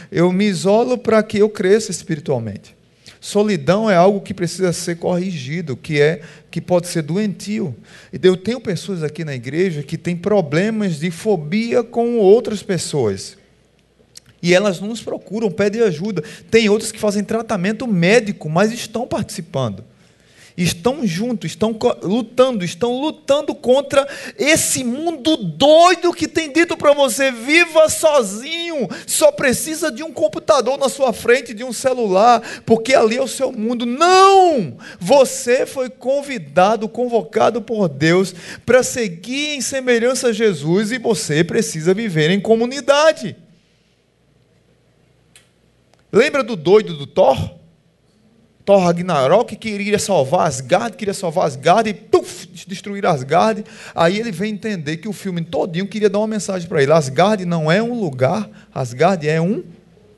eu 0.10 0.32
me 0.32 0.46
isolo 0.46 0.98
para 0.98 1.22
que 1.22 1.40
eu 1.40 1.50
cresça 1.50 1.92
espiritualmente. 1.92 2.74
Solidão 3.22 3.88
é 3.88 3.96
algo 3.96 4.20
que 4.20 4.34
precisa 4.34 4.74
ser 4.74 4.98
corrigido, 4.98 5.78
que 5.78 6.02
é 6.02 6.22
que 6.50 6.60
pode 6.60 6.88
ser 6.88 7.04
doentio. 7.04 7.76
E 8.12 8.20
eu 8.26 8.36
tenho 8.36 8.60
pessoas 8.60 9.04
aqui 9.04 9.24
na 9.24 9.36
igreja 9.36 9.84
que 9.84 9.96
têm 9.96 10.18
problemas 10.18 11.00
de 11.00 11.12
fobia 11.12 11.84
com 11.84 12.18
outras 12.18 12.64
pessoas. 12.64 13.38
E 14.42 14.56
elas 14.56 14.80
nos 14.80 15.02
procuram, 15.02 15.52
pedem 15.52 15.84
ajuda. 15.84 16.24
Tem 16.50 16.68
outras 16.68 16.92
que 16.92 17.00
fazem 17.00 17.24
tratamento 17.24 17.86
médico, 17.86 18.50
mas 18.50 18.72
estão 18.74 19.06
participando 19.06 19.84
estão 20.56 21.06
juntos, 21.06 21.52
estão 21.52 21.78
lutando, 22.04 22.64
estão 22.64 23.00
lutando 23.00 23.56
contra 23.56 24.08
esse 24.38 24.84
mundo 24.84 25.38
doido 25.38 26.14
que 26.14 26.28
tem 26.28 26.52
dito 26.52 26.76
para 26.78 26.94
você: 26.94 27.32
viva 27.32 27.90
sozinho, 27.90 28.88
só 29.08 29.32
precisa 29.32 29.92
de 29.92 30.04
um 30.04 30.12
computador 30.12 30.78
na 30.78 30.90
sua 30.90 31.14
frente, 31.14 31.54
de 31.54 31.64
um 31.64 31.74
celular, 31.74 32.42
porque 32.66 32.94
ali 32.94 33.18
é 33.18 33.22
o 33.22 33.28
seu 33.28 33.52
mundo. 33.52 33.86
Não! 33.86 34.78
Você 35.00 35.66
foi 35.66 35.90
convidado, 35.90 36.90
convocado 36.90 37.62
por 37.62 37.88
Deus 37.88 38.34
para 38.66 38.84
seguir 38.84 39.56
em 39.56 39.62
semelhança 39.62 40.30
a 40.30 40.34
Jesus 40.34 40.92
e 40.92 40.98
você 40.98 41.44
precisa 41.44 41.94
viver 41.94 42.30
em 42.30 42.40
comunidade. 42.40 43.36
Lembra 46.12 46.44
do 46.44 46.56
doido 46.56 46.94
do 46.94 47.08
Thor? 47.08 47.61
Thor 48.66 48.80
Ragnarok 48.84 49.56
queria 49.56 49.98
salvar 49.98 50.48
Asgard, 50.48 50.96
queria 50.96 51.14
salvar 51.14 51.46
Asgard 51.46 51.90
e 51.90 51.94
puff, 51.94 52.48
destruir 52.68 53.06
Asgard. 53.06 53.64
Aí 53.96 54.20
ele 54.20 54.32
vem 54.32 54.54
entender 54.54 54.98
que 54.98 55.08
o 55.08 55.14
filme 55.14 55.42
todinho 55.42 55.88
queria 55.88 56.10
dar 56.10 56.20
uma 56.20 56.28
mensagem 56.28 56.68
para 56.68 56.82
ele. 56.82 56.92
Asgard 56.92 57.44
não 57.46 57.72
é 57.72 57.82
um 57.82 58.00
lugar, 58.00 58.50
Asgard 58.74 59.28
é 59.28 59.42
um 59.42 59.64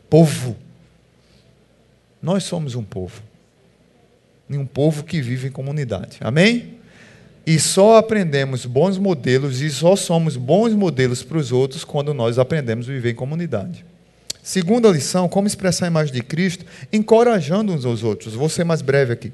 povo. 0.10 0.56
Nós 2.22 2.44
somos 2.44 2.76
um 2.76 2.84
povo. 2.84 3.22
E 4.50 4.58
um 4.58 4.66
povo 4.66 5.04
que 5.04 5.22
vive 5.22 5.48
em 5.48 5.52
comunidade. 5.52 6.18
Amém? 6.22 6.78
E 7.46 7.60
só 7.60 7.98
aprendemos 7.98 8.66
bons 8.66 8.98
modelos 8.98 9.62
e 9.62 9.70
só 9.70 9.96
somos 9.96 10.38
bons 10.38 10.74
modelos 10.74 11.24
para 11.24 11.38
os 11.38 11.52
outros 11.52 11.84
quando 11.84 12.14
nós 12.14 12.40
aprendemos 12.40 12.90
a 12.90 12.92
viver 12.92 13.12
em 13.12 13.16
comunidade. 13.16 13.86
Segunda 14.44 14.90
lição, 14.90 15.30
como 15.30 15.48
expressar 15.48 15.86
a 15.86 15.88
imagem 15.88 16.14
de 16.14 16.22
Cristo, 16.22 16.66
encorajando 16.92 17.72
uns 17.72 17.86
aos 17.86 18.04
outros. 18.04 18.34
Vou 18.34 18.50
ser 18.50 18.66
mais 18.66 18.82
breve 18.82 19.14
aqui. 19.14 19.32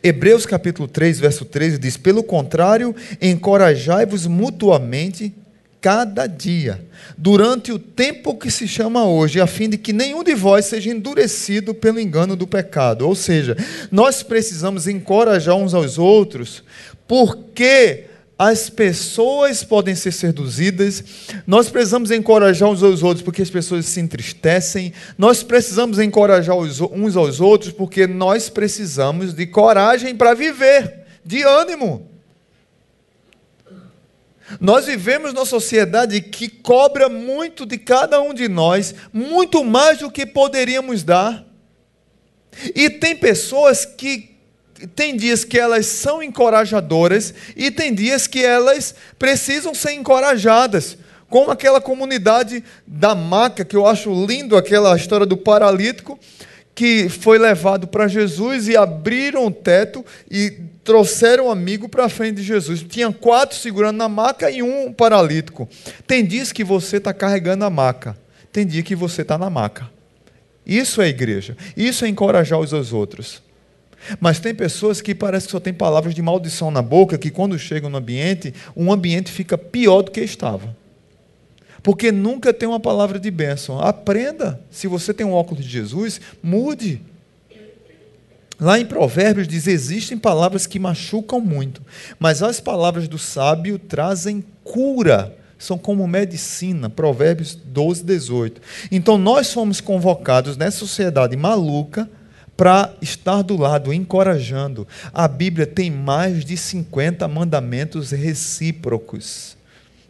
Hebreus 0.00 0.46
capítulo 0.46 0.86
3, 0.86 1.18
verso 1.18 1.44
13 1.44 1.78
diz: 1.78 1.96
Pelo 1.96 2.22
contrário, 2.22 2.94
encorajai-vos 3.20 4.28
mutuamente 4.28 5.34
cada 5.80 6.26
dia, 6.28 6.82
durante 7.18 7.72
o 7.72 7.78
tempo 7.78 8.36
que 8.36 8.50
se 8.50 8.68
chama 8.68 9.06
hoje, 9.06 9.40
a 9.40 9.46
fim 9.46 9.68
de 9.68 9.76
que 9.76 9.92
nenhum 9.92 10.22
de 10.22 10.34
vós 10.34 10.66
seja 10.66 10.90
endurecido 10.90 11.74
pelo 11.74 11.98
engano 11.98 12.36
do 12.36 12.46
pecado. 12.46 13.06
Ou 13.06 13.14
seja, 13.14 13.56
nós 13.90 14.22
precisamos 14.22 14.86
encorajar 14.86 15.56
uns 15.56 15.74
aos 15.74 15.98
outros, 15.98 16.62
porque 17.08 18.04
as 18.38 18.68
pessoas 18.68 19.62
podem 19.62 19.94
ser 19.94 20.12
seduzidas, 20.12 21.04
nós 21.46 21.68
precisamos 21.68 22.10
encorajar 22.10 22.68
uns 22.68 22.82
aos 22.82 23.02
outros 23.02 23.22
porque 23.22 23.42
as 23.42 23.50
pessoas 23.50 23.86
se 23.86 24.00
entristecem, 24.00 24.92
nós 25.16 25.42
precisamos 25.42 25.98
encorajar 25.98 26.56
uns 26.56 27.16
aos 27.16 27.40
outros 27.40 27.72
porque 27.72 28.06
nós 28.06 28.48
precisamos 28.48 29.34
de 29.34 29.46
coragem 29.46 30.16
para 30.16 30.34
viver, 30.34 31.04
de 31.24 31.42
ânimo. 31.42 32.10
Nós 34.60 34.86
vivemos 34.86 35.32
numa 35.32 35.46
sociedade 35.46 36.20
que 36.20 36.48
cobra 36.48 37.08
muito 37.08 37.64
de 37.64 37.78
cada 37.78 38.20
um 38.20 38.34
de 38.34 38.48
nós, 38.48 38.94
muito 39.12 39.64
mais 39.64 39.98
do 39.98 40.10
que 40.10 40.26
poderíamos 40.26 41.02
dar. 41.02 41.44
E 42.74 42.90
tem 42.90 43.16
pessoas 43.16 43.84
que 43.84 44.33
tem 44.86 45.16
dias 45.16 45.44
que 45.44 45.58
elas 45.58 45.86
são 45.86 46.22
encorajadoras 46.22 47.32
e 47.56 47.70
tem 47.70 47.94
dias 47.94 48.26
que 48.26 48.44
elas 48.44 48.94
precisam 49.18 49.74
ser 49.74 49.92
encorajadas. 49.92 50.98
Como 51.28 51.50
aquela 51.50 51.80
comunidade 51.80 52.62
da 52.86 53.14
maca, 53.14 53.64
que 53.64 53.76
eu 53.76 53.86
acho 53.86 54.12
lindo 54.26 54.56
aquela 54.56 54.94
história 54.96 55.26
do 55.26 55.36
paralítico, 55.36 56.18
que 56.74 57.08
foi 57.08 57.38
levado 57.38 57.86
para 57.86 58.08
Jesus 58.08 58.68
e 58.68 58.76
abriram 58.76 59.46
o 59.46 59.50
teto 59.50 60.04
e 60.30 60.50
trouxeram 60.82 61.46
um 61.46 61.50
amigo 61.50 61.88
para 61.88 62.04
a 62.04 62.08
frente 62.08 62.36
de 62.36 62.42
Jesus. 62.42 62.82
Tinha 62.82 63.10
quatro 63.12 63.56
segurando 63.56 63.96
na 63.96 64.08
maca 64.08 64.50
e 64.50 64.62
um 64.62 64.92
paralítico. 64.92 65.68
Tem 66.06 66.24
dias 66.24 66.52
que 66.52 66.64
você 66.64 66.96
está 66.96 67.14
carregando 67.14 67.64
a 67.64 67.70
maca, 67.70 68.16
tem 68.52 68.66
dia 68.66 68.82
que 68.82 68.94
você 68.94 69.22
está 69.22 69.38
na 69.38 69.48
maca. 69.48 69.90
Isso 70.66 71.00
é 71.00 71.08
igreja, 71.08 71.56
isso 71.76 72.04
é 72.04 72.08
encorajar 72.08 72.58
os 72.58 72.92
outros. 72.92 73.42
Mas 74.20 74.38
tem 74.38 74.54
pessoas 74.54 75.00
que 75.00 75.14
parece 75.14 75.46
que 75.46 75.52
só 75.52 75.60
tem 75.60 75.72
palavras 75.72 76.14
de 76.14 76.22
maldição 76.22 76.70
na 76.70 76.82
boca, 76.82 77.18
que 77.18 77.30
quando 77.30 77.58
chegam 77.58 77.90
no 77.90 77.98
ambiente, 77.98 78.54
um 78.76 78.92
ambiente 78.92 79.30
fica 79.30 79.56
pior 79.56 80.02
do 80.02 80.10
que 80.10 80.20
estava. 80.20 80.76
Porque 81.82 82.10
nunca 82.10 82.52
tem 82.52 82.68
uma 82.68 82.80
palavra 82.80 83.18
de 83.18 83.30
bênção. 83.30 83.78
Aprenda. 83.78 84.60
Se 84.70 84.86
você 84.86 85.12
tem 85.12 85.26
um 85.26 85.32
óculos 85.32 85.64
de 85.64 85.70
Jesus, 85.70 86.20
mude. 86.42 87.00
Lá 88.58 88.78
em 88.78 88.86
Provérbios 88.86 89.46
diz: 89.46 89.66
existem 89.66 90.16
palavras 90.16 90.66
que 90.66 90.78
machucam 90.78 91.40
muito, 91.40 91.82
mas 92.18 92.42
as 92.42 92.60
palavras 92.60 93.08
do 93.08 93.18
sábio 93.18 93.78
trazem 93.78 94.44
cura 94.62 95.36
são 95.64 95.78
como 95.78 96.06
medicina, 96.06 96.90
Provérbios 96.90 97.54
12, 97.54 98.04
18. 98.04 98.60
Então 98.90 99.16
nós 99.16 99.52
fomos 99.52 99.80
convocados 99.80 100.56
nessa 100.56 100.78
sociedade 100.78 101.36
maluca 101.36 102.08
para 102.56 102.94
estar 103.00 103.42
do 103.42 103.56
lado, 103.56 103.92
encorajando. 103.92 104.86
A 105.12 105.26
Bíblia 105.26 105.66
tem 105.66 105.90
mais 105.90 106.44
de 106.44 106.56
50 106.56 107.26
mandamentos 107.28 108.10
recíprocos. 108.10 109.56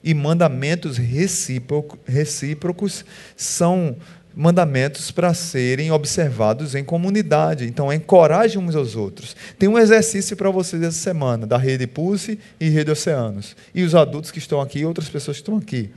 E 0.03 0.13
mandamentos 0.13 0.99
recíprocos 0.99 3.05
são 3.35 3.97
mandamentos 4.37 5.11
para 5.11 5.33
serem 5.33 5.91
observados 5.91 6.75
em 6.75 6.85
comunidade. 6.85 7.65
Então, 7.65 7.93
encoraje 7.93 8.59
uns 8.59 8.75
aos 8.75 8.97
outros. 8.97 9.35
Tem 9.59 9.69
um 9.69 9.79
exercício 9.79 10.37
para 10.37 10.51
vocês 10.51 10.83
essa 10.83 10.99
semana, 10.99 11.47
da 11.47 11.57
Rede 11.57 11.87
Pulse 11.87 12.39
e 12.61 12.69
Rede 12.69 12.91
Oceanos. 12.91 13.57
E 13.75 13.83
os 13.83 13.95
adultos 13.95 14.31
que 14.31 14.39
estão 14.39 14.61
aqui 14.61 14.81
e 14.81 14.87
outras 14.87 15.09
pessoas 15.09 15.37
que 15.37 15.43
estão 15.43 15.57
aqui. 15.57 15.91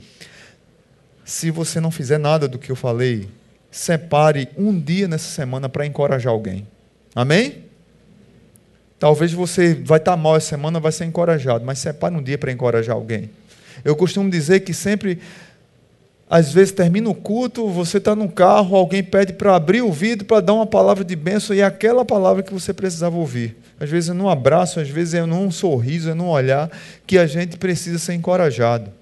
Se 1.24 1.50
você 1.50 1.80
não 1.80 1.90
fizer 1.90 2.18
nada 2.18 2.48
do 2.48 2.58
que 2.58 2.70
eu 2.70 2.76
falei, 2.76 3.28
separe 3.78 4.48
um 4.58 4.78
dia 4.78 5.06
nessa 5.06 5.28
semana 5.28 5.68
para 5.68 5.86
encorajar 5.86 6.32
alguém. 6.32 6.66
Amém? 7.14 7.64
Talvez 8.98 9.32
você 9.32 9.72
vai 9.72 9.98
estar 9.98 10.12
tá 10.12 10.16
mal 10.16 10.36
essa 10.36 10.48
semana, 10.48 10.80
vai 10.80 10.90
ser 10.90 11.04
encorajado, 11.04 11.64
mas 11.64 11.78
separe 11.78 12.14
um 12.14 12.22
dia 12.22 12.36
para 12.36 12.50
encorajar 12.50 12.96
alguém. 12.96 13.30
Eu 13.84 13.94
costumo 13.94 14.28
dizer 14.28 14.60
que 14.60 14.74
sempre, 14.74 15.20
às 16.28 16.52
vezes 16.52 16.72
termina 16.72 17.08
o 17.08 17.14
culto, 17.14 17.68
você 17.68 17.98
está 17.98 18.16
no 18.16 18.28
carro, 18.28 18.76
alguém 18.76 19.02
pede 19.02 19.34
para 19.34 19.54
abrir 19.54 19.82
o 19.82 19.92
vidro 19.92 20.26
para 20.26 20.40
dar 20.40 20.54
uma 20.54 20.66
palavra 20.66 21.04
de 21.04 21.14
bênção 21.14 21.54
e 21.54 21.60
é 21.60 21.64
aquela 21.64 22.04
palavra 22.04 22.42
que 22.42 22.52
você 22.52 22.74
precisava 22.74 23.16
ouvir. 23.16 23.56
Às 23.78 23.88
vezes 23.88 24.10
é 24.10 24.12
num 24.12 24.28
abraço, 24.28 24.80
às 24.80 24.88
vezes 24.88 25.14
é 25.14 25.24
num 25.24 25.52
sorriso, 25.52 26.10
é 26.10 26.14
num 26.14 26.28
olhar 26.28 26.68
que 27.06 27.16
a 27.16 27.26
gente 27.26 27.56
precisa 27.56 28.00
ser 28.00 28.14
encorajado. 28.14 28.97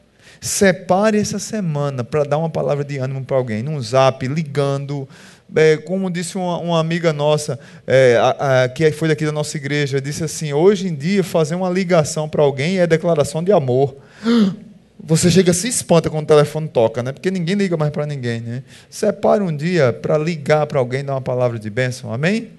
Separe 0.46 1.18
essa 1.18 1.40
semana 1.40 2.04
para 2.04 2.22
dar 2.22 2.38
uma 2.38 2.48
palavra 2.48 2.84
de 2.84 2.98
ânimo 2.98 3.24
para 3.24 3.36
alguém, 3.36 3.64
num 3.64 3.80
zap, 3.82 4.24
ligando, 4.28 5.08
é, 5.54 5.76
como 5.76 6.08
disse 6.08 6.38
uma, 6.38 6.58
uma 6.58 6.78
amiga 6.78 7.12
nossa, 7.12 7.58
é, 7.84 8.16
a, 8.16 8.62
a, 8.62 8.68
que 8.68 8.92
foi 8.92 9.08
daqui 9.08 9.26
da 9.26 9.32
nossa 9.32 9.56
igreja, 9.56 10.00
disse 10.00 10.22
assim: 10.22 10.52
hoje 10.52 10.86
em 10.86 10.94
dia, 10.94 11.24
fazer 11.24 11.56
uma 11.56 11.68
ligação 11.68 12.28
para 12.28 12.44
alguém 12.44 12.78
é 12.78 12.86
declaração 12.86 13.42
de 13.42 13.50
amor. 13.50 13.96
Você 15.02 15.32
chega 15.32 15.52
se 15.52 15.66
espanta 15.66 16.08
quando 16.08 16.24
o 16.24 16.28
telefone 16.28 16.68
toca, 16.68 17.02
né? 17.02 17.10
Porque 17.10 17.30
ninguém 17.30 17.56
liga 17.56 17.76
mais 17.76 17.90
para 17.90 18.06
ninguém, 18.06 18.40
né? 18.40 18.62
Separe 18.88 19.42
um 19.42 19.54
dia 19.54 19.92
para 19.92 20.16
ligar 20.16 20.64
para 20.66 20.78
alguém, 20.78 21.04
dar 21.04 21.14
uma 21.14 21.20
palavra 21.20 21.58
de 21.58 21.68
bênção, 21.68 22.12
amém? 22.12 22.50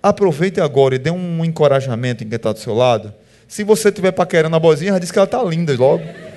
Aproveite 0.00 0.60
agora 0.60 0.94
e 0.94 0.98
dê 0.98 1.10
um 1.10 1.44
encorajamento 1.44 2.22
em 2.22 2.28
quem 2.28 2.36
está 2.36 2.52
do 2.52 2.60
seu 2.60 2.74
lado. 2.74 3.12
Se 3.48 3.64
você 3.64 3.88
estiver 3.88 4.12
paquerando 4.12 4.54
a 4.54 4.60
bozinha, 4.60 4.92
já 4.92 4.98
disse 5.00 5.12
que 5.12 5.18
ela 5.18 5.26
está 5.26 5.42
linda 5.42 5.76
logo. 5.76 6.29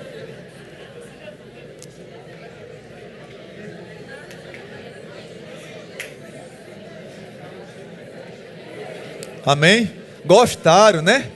Amém? 9.45 9.91
Gostaram, 10.25 11.01
né? 11.01 11.29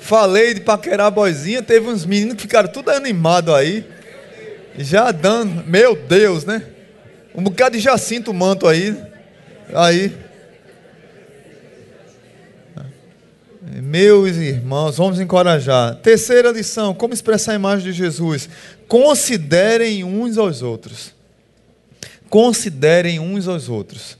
Falei 0.00 0.54
de 0.54 0.60
paquerar 0.60 1.08
a 1.08 1.10
boizinha, 1.10 1.62
teve 1.62 1.88
uns 1.88 2.04
meninos 2.04 2.34
que 2.34 2.42
ficaram 2.42 2.68
tudo 2.70 2.90
animados 2.90 3.54
aí. 3.54 3.86
Já 4.78 5.10
dando, 5.10 5.64
meu 5.66 5.96
Deus, 5.96 6.44
né? 6.44 6.62
Um 7.34 7.42
bocado 7.42 7.76
de 7.76 7.82
Jacinto 7.82 8.32
manto 8.32 8.66
aí. 8.66 8.96
Aí. 9.74 10.12
Meus 13.82 14.36
irmãos, 14.36 14.96
vamos 14.96 15.20
encorajar. 15.20 15.96
Terceira 15.96 16.50
lição: 16.50 16.94
como 16.94 17.12
expressar 17.12 17.52
a 17.52 17.56
imagem 17.56 17.84
de 17.84 17.92
Jesus? 17.92 18.48
Considerem 18.86 20.04
uns 20.04 20.38
aos 20.38 20.62
outros. 20.62 21.14
Considerem 22.30 23.18
uns 23.18 23.46
aos 23.48 23.68
outros. 23.68 24.16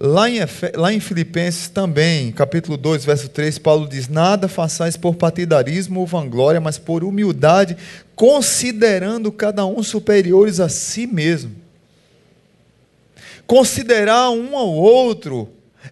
Lá 0.00 0.30
em, 0.30 0.38
lá 0.76 0.92
em 0.92 1.00
Filipenses 1.00 1.68
também, 1.68 2.30
capítulo 2.30 2.76
2, 2.76 3.04
verso 3.04 3.28
3, 3.28 3.58
Paulo 3.58 3.88
diz: 3.88 4.06
Nada 4.06 4.46
façais 4.46 4.96
por 4.96 5.16
partidarismo 5.16 5.98
ou 5.98 6.06
vanglória, 6.06 6.60
mas 6.60 6.78
por 6.78 7.02
humildade, 7.02 7.76
considerando 8.14 9.32
cada 9.32 9.66
um 9.66 9.82
superiores 9.82 10.60
a 10.60 10.68
si 10.68 11.04
mesmo. 11.04 11.50
Considerar 13.44 14.30
um 14.30 14.56
ao 14.56 14.72
outro 14.72 15.48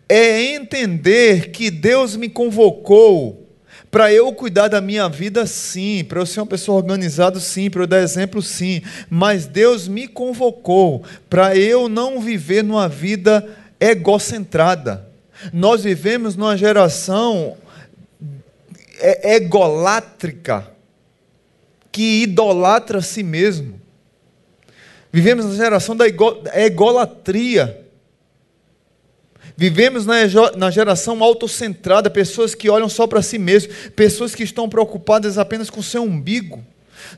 é 0.08 0.54
entender 0.54 1.50
que 1.50 1.68
Deus 1.68 2.14
me 2.14 2.28
convocou 2.28 3.44
para 3.90 4.12
eu 4.12 4.32
cuidar 4.32 4.68
da 4.68 4.80
minha 4.80 5.08
vida, 5.08 5.46
sim, 5.46 6.04
para 6.04 6.20
eu 6.20 6.26
ser 6.26 6.38
uma 6.38 6.46
pessoa 6.46 6.78
organizada, 6.78 7.40
sim, 7.40 7.68
para 7.68 7.82
eu 7.82 7.86
dar 7.88 8.02
exemplo, 8.02 8.40
sim, 8.40 8.82
mas 9.10 9.46
Deus 9.46 9.88
me 9.88 10.06
convocou 10.06 11.02
para 11.28 11.56
eu 11.56 11.88
não 11.88 12.20
viver 12.20 12.62
numa 12.62 12.88
vida 12.88 13.65
egocentrada. 13.80 15.08
Nós 15.52 15.84
vivemos 15.84 16.36
numa 16.36 16.56
geração 16.56 17.56
egolátrica, 19.22 20.70
que 21.92 22.22
idolatra 22.22 22.98
a 22.98 23.02
si 23.02 23.22
mesmo. 23.22 23.80
Vivemos 25.12 25.46
na 25.46 25.54
geração 25.54 25.96
da 25.96 26.04
egolatria. 26.06 27.82
Vivemos 29.56 30.04
na 30.04 30.70
geração 30.70 31.22
autocentrada, 31.22 32.10
pessoas 32.10 32.54
que 32.54 32.68
olham 32.68 32.88
só 32.88 33.06
para 33.06 33.22
si 33.22 33.38
mesmas, 33.38 33.74
pessoas 33.96 34.34
que 34.34 34.42
estão 34.42 34.68
preocupadas 34.68 35.38
apenas 35.38 35.70
com 35.70 35.80
o 35.80 35.82
seu 35.82 36.02
umbigo. 36.02 36.62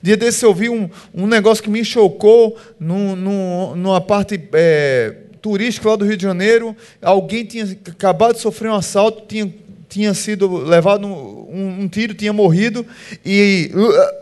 Dia 0.01 0.17
desse 0.17 0.45
eu 0.45 0.55
vi 0.55 0.69
um, 0.69 0.89
um 1.13 1.27
negócio 1.27 1.65
que 1.65 1.71
me 1.71 1.85
chocou 1.85 2.57
numa 2.79 4.01
parte 4.01 4.49
é, 4.53 5.15
turístico 5.41 5.89
lá 5.89 5.97
do 5.97 6.05
Rio 6.05 6.17
de 6.17 6.23
Janeiro, 6.23 6.77
alguém 7.03 7.45
tinha 7.45 7.65
acabado 7.65 8.35
de 8.35 8.41
sofrer 8.41 8.71
um 8.71 8.75
assalto, 8.75 9.23
tinha, 9.27 9.53
tinha 9.89 10.15
sido 10.15 10.57
levado 10.59 11.07
um, 11.07 11.83
um 11.83 11.89
tiro, 11.89 12.15
tinha 12.15 12.33
morrido, 12.33 12.87
e 13.25 13.71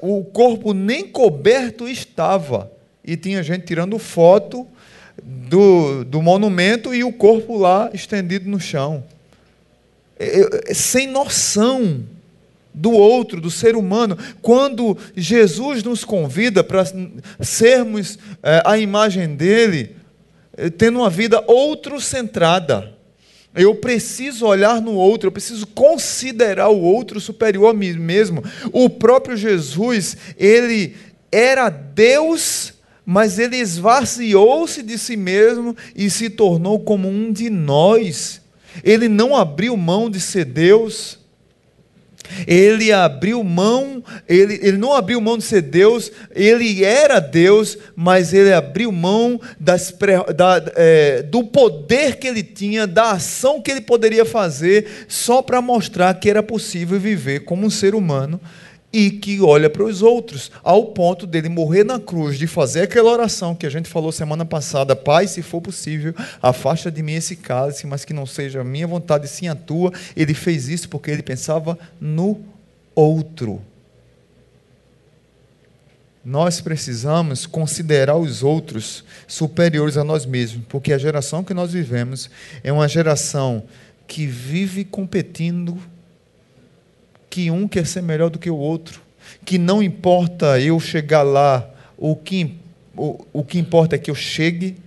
o 0.00 0.25
corpo 0.25 0.73
nem 0.73 1.06
coberto 1.06 1.88
estava. 1.88 2.70
E 3.04 3.16
tinha 3.16 3.42
gente 3.42 3.64
tirando 3.64 3.98
foto 3.98 4.66
do, 5.22 6.05
do 6.05 6.20
monumento 6.20 6.94
e 6.94 7.05
o 7.05 7.12
corpo 7.12 7.57
lá 7.57 7.90
estendido 7.92 8.48
no 8.48 8.61
chão. 8.61 9.05
Sem 10.72 11.07
noção 11.07 12.05
do 12.76 12.92
outro, 12.92 13.40
do 13.40 13.50
ser 13.50 13.74
humano. 13.74 14.18
Quando 14.42 14.96
Jesus 15.16 15.83
nos 15.83 16.05
convida 16.05 16.62
para 16.62 16.85
sermos 17.40 18.18
é, 18.42 18.62
a 18.66 18.76
imagem 18.76 19.35
dele, 19.35 19.95
tendo 20.79 21.01
uma 21.01 21.11
vida 21.11 21.42
outro-centrada. 21.47 22.95
Eu 23.55 23.75
preciso 23.75 24.45
olhar 24.45 24.83
no 24.83 24.92
outro, 24.92 25.29
eu 25.29 25.33
preciso 25.33 25.66
considerar 25.69 26.69
o 26.69 26.81
outro 26.81 27.19
superior 27.19 27.71
a 27.71 27.75
mim 27.75 27.95
mesmo. 27.95 28.45
O 28.71 28.90
próprio 28.90 29.37
Jesus, 29.37 30.16
ele 30.37 30.95
era 31.33 31.71
Deus, 31.71 32.75
mas 33.05 33.38
ele 33.38 33.57
esvaziou-se 33.57 34.83
de 34.83 34.99
si 34.99 35.16
mesmo 35.16 35.75
e 35.95 36.11
se 36.11 36.29
tornou 36.29 36.81
como 36.81 37.09
um 37.09 37.33
de 37.33 37.49
nós. 37.49 38.42
Ele 38.85 39.09
não 39.09 39.35
abriu 39.35 39.75
mão 39.75 40.11
de 40.11 40.21
ser 40.21 40.45
Deus. 40.45 41.19
Ele 42.47 42.93
abriu 42.93 43.43
mão, 43.43 44.03
ele, 44.29 44.59
ele 44.62 44.77
não 44.77 44.93
abriu 44.93 45.21
mão 45.21 45.39
de 45.39 45.45
ser 45.45 45.62
Deus, 45.62 46.11
ele 46.35 46.85
era 46.85 47.21
Deus, 47.21 47.79
mas 47.95 48.33
ele 48.33 48.53
abriu 48.53 48.91
mão 48.93 49.41
das, 49.59 49.95
da, 50.35 50.62
é, 50.75 51.23
do 51.23 51.45
poder 51.45 52.17
que 52.17 52.27
ele 52.27 52.43
tinha, 52.43 52.87
da 52.87 53.12
ação 53.12 53.61
que 53.61 53.71
ele 53.71 53.81
poderia 53.81 54.25
fazer, 54.25 55.07
só 55.09 55.43
para 55.43 55.61
mostrar 55.61 56.15
que 56.15 56.31
era 56.31 56.43
possível 56.43 56.99
viver 56.99 57.41
como 57.41 57.67
um 57.67 57.71
ser 57.71 57.95
humano 57.95 58.41
e 58.98 59.11
que 59.11 59.42
olha 59.42 59.68
para 59.68 59.85
os 59.85 60.00
outros, 60.00 60.50
ao 60.64 60.87
ponto 60.87 61.26
dele 61.26 61.50
morrer 61.50 61.85
na 61.85 62.00
cruz, 62.00 62.38
de 62.38 62.46
fazer 62.46 62.80
aquela 62.80 63.11
oração 63.11 63.54
que 63.54 63.66
a 63.66 63.68
gente 63.68 63.90
falou 63.90 64.11
semana 64.11 64.42
passada: 64.42 64.96
Pai, 64.96 65.28
se 65.28 65.42
for 65.42 65.61
possível, 65.61 66.14
afasta 66.40 66.90
de 66.90 67.02
mim 67.02 67.12
esse 67.12 67.37
cálice, 67.37 67.87
mas 67.87 68.06
que 68.06 68.14
não 68.14 68.24
seja 68.24 68.62
a 68.62 68.64
minha 68.64 68.87
vontade, 68.87 69.28
sim 69.28 69.48
a 69.48 69.54
tua. 69.54 69.92
Ele 70.16 70.32
fez 70.32 70.70
isso 70.70 70.88
porque 70.88 71.11
ele 71.11 71.22
pensava 71.22 71.78
no 72.00 72.40
outro. 72.94 73.61
Nós 76.24 76.62
precisamos 76.62 77.44
considerar 77.44 78.16
os 78.16 78.42
outros 78.42 79.04
superiores 79.28 79.98
a 79.98 80.04
nós 80.04 80.24
mesmos, 80.24 80.64
porque 80.70 80.94
a 80.94 80.98
geração 80.98 81.44
que 81.44 81.52
nós 81.52 81.70
vivemos 81.70 82.30
é 82.64 82.72
uma 82.72 82.88
geração 82.88 83.64
que 84.06 84.26
vive 84.26 84.87
competindo 84.87 85.78
que 87.37 87.51
um 87.51 87.68
quer 87.68 87.87
ser 87.87 88.01
melhor 88.01 88.31
do 88.31 88.38
que 88.38 88.49
o 88.49 88.57
outro, 88.57 89.03
que 89.44 89.59
não 89.59 89.83
importa 89.83 90.59
eu 90.59 90.81
chegar 90.81 91.22
lá, 91.22 91.68
o 91.99 92.16
que, 92.16 92.55
o, 92.96 93.27
o 93.31 93.44
que 93.44 93.59
importa 93.59 93.94
é 93.94 93.99
que 93.99 94.11
eu 94.11 94.14
chegue, 94.14 94.79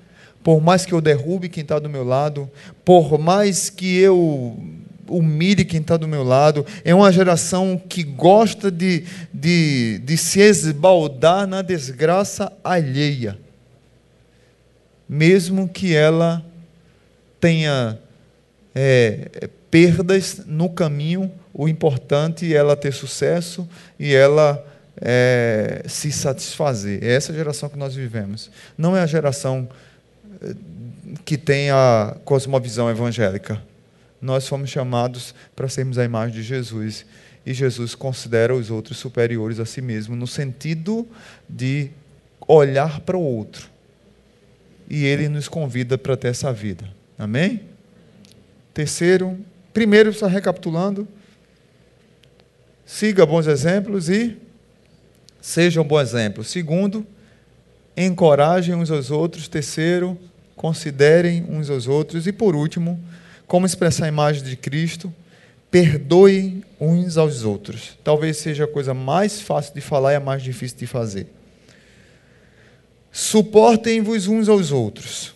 por 0.43 0.59
mais 0.59 0.83
que 0.83 0.91
eu 0.91 0.99
derrube 0.99 1.47
quem 1.47 1.61
está 1.61 1.77
do 1.77 1.87
meu 1.87 2.03
lado, 2.03 2.49
por 2.83 3.19
mais 3.19 3.69
que 3.69 3.99
eu 3.99 4.57
humilhe 5.07 5.63
quem 5.63 5.79
está 5.79 5.95
do 5.95 6.07
meu 6.07 6.23
lado, 6.23 6.65
é 6.83 6.91
uma 6.95 7.11
geração 7.11 7.79
que 7.87 8.01
gosta 8.01 8.71
de, 8.71 9.03
de, 9.31 9.99
de 9.99 10.17
se 10.17 10.39
esbaldar 10.39 11.45
na 11.45 11.61
desgraça 11.61 12.51
alheia, 12.63 13.37
mesmo 15.07 15.69
que 15.69 15.95
ela 15.95 16.43
tenha 17.39 17.99
é, 18.73 19.49
perdas 19.69 20.41
no 20.45 20.69
caminho 20.69 21.31
o 21.53 21.67
importante 21.67 22.53
é 22.53 22.55
ela 22.55 22.73
ter 22.73 22.93
sucesso 22.93 23.67
e 23.99 24.13
ela 24.13 24.65
é, 24.95 25.83
se 25.87 26.09
satisfazer. 26.09 27.03
É 27.03 27.13
essa 27.13 27.33
geração 27.33 27.67
que 27.67 27.77
nós 27.77 27.95
vivemos. 27.95 28.49
Não 28.77 28.95
é 28.95 29.01
a 29.01 29.05
geração 29.05 29.67
eh, 30.41 30.55
que 31.25 31.37
tem 31.37 31.69
a 31.69 32.15
cosmovisão 32.23 32.89
evangélica. 32.89 33.61
Nós 34.21 34.47
fomos 34.47 34.69
chamados 34.69 35.35
para 35.53 35.67
sermos 35.67 35.97
a 35.97 36.05
imagem 36.05 36.35
de 36.35 36.43
Jesus. 36.43 37.05
E 37.45 37.53
Jesus 37.53 37.93
considera 37.93 38.55
os 38.55 38.71
outros 38.71 38.97
superiores 38.97 39.59
a 39.59 39.65
si 39.65 39.81
mesmo, 39.81 40.15
no 40.15 40.27
sentido 40.27 41.05
de 41.49 41.89
olhar 42.47 43.01
para 43.01 43.17
o 43.17 43.21
outro. 43.21 43.69
E 44.89 45.05
ele 45.05 45.27
nos 45.27 45.49
convida 45.49 45.97
para 45.97 46.15
ter 46.15 46.29
essa 46.29 46.53
vida. 46.53 46.85
Amém? 47.17 47.63
Terceiro, 48.73 49.37
primeiro, 49.73 50.13
só 50.13 50.27
recapitulando, 50.27 51.07
siga 52.85 53.25
bons 53.25 53.47
exemplos 53.47 54.09
e 54.09 54.37
seja 55.41 55.81
um 55.81 55.85
bom 55.85 55.99
exemplo. 55.99 56.43
Segundo, 56.43 57.05
encorajem 57.95 58.75
uns 58.75 58.91
aos 58.91 59.11
outros. 59.11 59.47
Terceiro, 59.47 60.17
considerem 60.55 61.45
uns 61.49 61.69
aos 61.69 61.87
outros. 61.87 62.27
E 62.27 62.31
por 62.31 62.55
último, 62.55 62.99
como 63.47 63.65
expressar 63.65 64.05
a 64.05 64.09
imagem 64.09 64.43
de 64.43 64.55
Cristo, 64.55 65.13
perdoem 65.71 66.63
uns 66.79 67.17
aos 67.17 67.43
outros. 67.43 67.97
Talvez 68.03 68.37
seja 68.37 68.65
a 68.65 68.67
coisa 68.67 68.93
mais 68.93 69.41
fácil 69.41 69.73
de 69.73 69.81
falar 69.81 70.13
e 70.13 70.15
a 70.15 70.19
mais 70.19 70.41
difícil 70.41 70.77
de 70.77 70.87
fazer. 70.87 71.27
Suportem-vos 73.11 74.27
uns 74.27 74.49
aos 74.49 74.71
outros. 74.71 75.33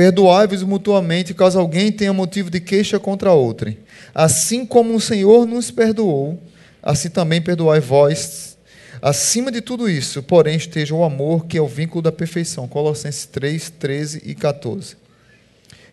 Perdoai-vos 0.00 0.62
mutuamente, 0.62 1.34
caso 1.34 1.58
alguém 1.58 1.92
tenha 1.92 2.10
motivo 2.10 2.48
de 2.48 2.58
queixa 2.58 2.98
contra 2.98 3.32
outrem. 3.32 3.76
Assim 4.14 4.64
como 4.64 4.94
o 4.94 5.00
Senhor 5.00 5.46
nos 5.46 5.70
perdoou, 5.70 6.42
assim 6.82 7.10
também 7.10 7.42
perdoai 7.42 7.80
vós. 7.80 8.56
Acima 9.02 9.52
de 9.52 9.60
tudo 9.60 9.90
isso, 9.90 10.22
porém, 10.22 10.56
esteja 10.56 10.94
o 10.94 11.04
amor, 11.04 11.44
que 11.44 11.58
é 11.58 11.60
o 11.60 11.68
vínculo 11.68 12.00
da 12.00 12.10
perfeição. 12.10 12.66
Colossenses 12.66 13.26
3, 13.26 13.68
13 13.78 14.22
e 14.24 14.34
14. 14.34 14.96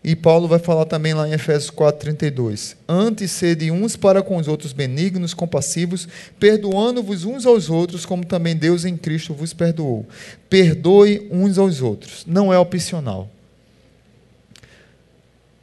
E 0.01 0.15
Paulo 0.15 0.47
vai 0.47 0.59
falar 0.59 0.85
também 0.85 1.13
lá 1.13 1.27
em 1.27 1.33
Efésios 1.33 1.69
4:32. 1.69 2.77
Antes 2.87 3.29
sede 3.31 3.69
uns 3.71 3.97
para 3.97 4.21
com 4.21 4.37
os 4.37 4.47
outros 4.47 4.71
benignos, 4.71 5.33
compassivos, 5.33 6.07
perdoando-vos 6.39 7.25
uns 7.25 7.45
aos 7.45 7.69
outros, 7.69 8.05
como 8.05 8.23
também 8.23 8.55
Deus 8.55 8.85
em 8.85 8.95
Cristo 8.95 9.33
vos 9.33 9.51
perdoou. 9.51 10.05
Perdoe 10.49 11.27
uns 11.29 11.57
aos 11.57 11.81
outros. 11.81 12.23
Não 12.25 12.53
é 12.53 12.57
opcional. 12.57 13.33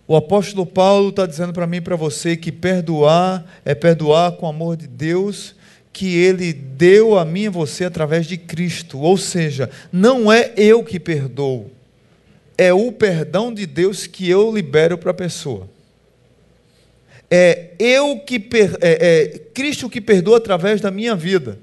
O 0.06 0.16
apóstolo 0.16 0.66
Paulo 0.66 1.08
está 1.08 1.24
dizendo 1.24 1.52
para 1.52 1.66
mim 1.66 1.78
e 1.78 1.80
para 1.80 1.96
você 1.96 2.36
que 2.36 2.52
perdoar 2.52 3.44
é 3.64 3.74
perdoar 3.74 4.32
com 4.32 4.46
o 4.46 4.48
amor 4.48 4.76
de 4.76 4.86
Deus 4.86 5.54
que 5.92 6.16
ele 6.16 6.52
deu 6.52 7.16
a 7.16 7.24
mim 7.24 7.44
e 7.44 7.46
a 7.46 7.50
você 7.50 7.84
através 7.84 8.26
de 8.26 8.36
Cristo. 8.36 8.98
Ou 8.98 9.16
seja, 9.16 9.70
não 9.92 10.30
é 10.30 10.52
eu 10.56 10.82
que 10.84 10.98
perdoo, 10.98 11.70
é 12.58 12.72
o 12.72 12.92
perdão 12.92 13.54
de 13.54 13.64
Deus 13.64 14.06
que 14.06 14.28
eu 14.28 14.52
libero 14.52 14.98
para 14.98 15.12
a 15.12 15.14
pessoa. 15.14 15.68
É 17.30 17.70
eu 17.78 18.20
que 18.20 18.38
per, 18.38 18.76
é, 18.80 19.32
é 19.32 19.38
Cristo 19.54 19.88
que 19.88 20.00
perdoa 20.00 20.36
através 20.36 20.80
da 20.80 20.90
minha 20.90 21.16
vida. 21.16 21.58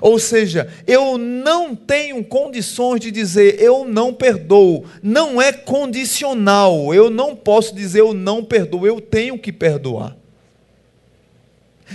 Ou 0.00 0.18
seja, 0.18 0.68
eu 0.86 1.16
não 1.16 1.74
tenho 1.74 2.22
condições 2.24 3.00
de 3.00 3.10
dizer 3.10 3.60
eu 3.60 3.84
não 3.84 4.12
perdoo. 4.12 4.84
Não 5.02 5.40
é 5.40 5.52
condicional. 5.52 6.92
Eu 6.94 7.10
não 7.10 7.34
posso 7.34 7.74
dizer 7.74 8.00
eu 8.00 8.14
não 8.14 8.44
perdoo. 8.44 8.86
Eu 8.86 9.00
tenho 9.00 9.38
que 9.38 9.52
perdoar. 9.52 10.16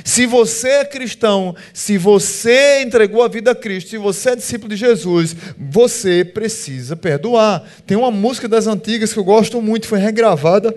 Se 0.04 0.26
você 0.26 0.70
é 0.70 0.86
cristão, 0.86 1.56
se 1.72 2.00
você 2.00 2.82
entregou 2.82 3.22
a 3.22 3.28
vida 3.28 3.52
a 3.52 3.56
Cristo, 3.56 3.92
se 3.92 3.98
você 3.98 4.32
é 4.32 4.36
discípulo 4.36 4.70
de 4.70 4.76
Jesus, 4.76 5.36
você 5.58 6.26
precisa 6.26 6.96
perdoar. 6.96 7.64
Tem 7.86 7.96
uma 7.96 8.10
música 8.10 8.48
das 8.48 8.66
antigas 8.66 9.14
que 9.14 9.20
eu 9.20 9.24
gosto 9.24 9.62
muito, 9.62 9.88
foi 9.88 10.00
regravada 10.00 10.76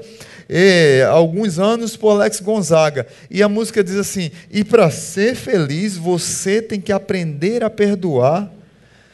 é, 0.49 1.03
alguns 1.05 1.59
anos 1.59 1.97
por 1.97 2.11
Alex 2.11 2.41
Gonzaga. 2.41 3.07
E 3.31 3.43
a 3.43 3.49
música 3.49 3.83
diz 3.83 3.97
assim: 3.97 4.31
E 4.51 4.65
para 4.65 4.91
ser 4.91 5.35
feliz, 5.35 5.97
você 5.97 6.63
tem 6.63 6.81
que 6.81 6.93
aprender 6.93 7.65
a 7.65 7.71
perdoar 7.71 8.51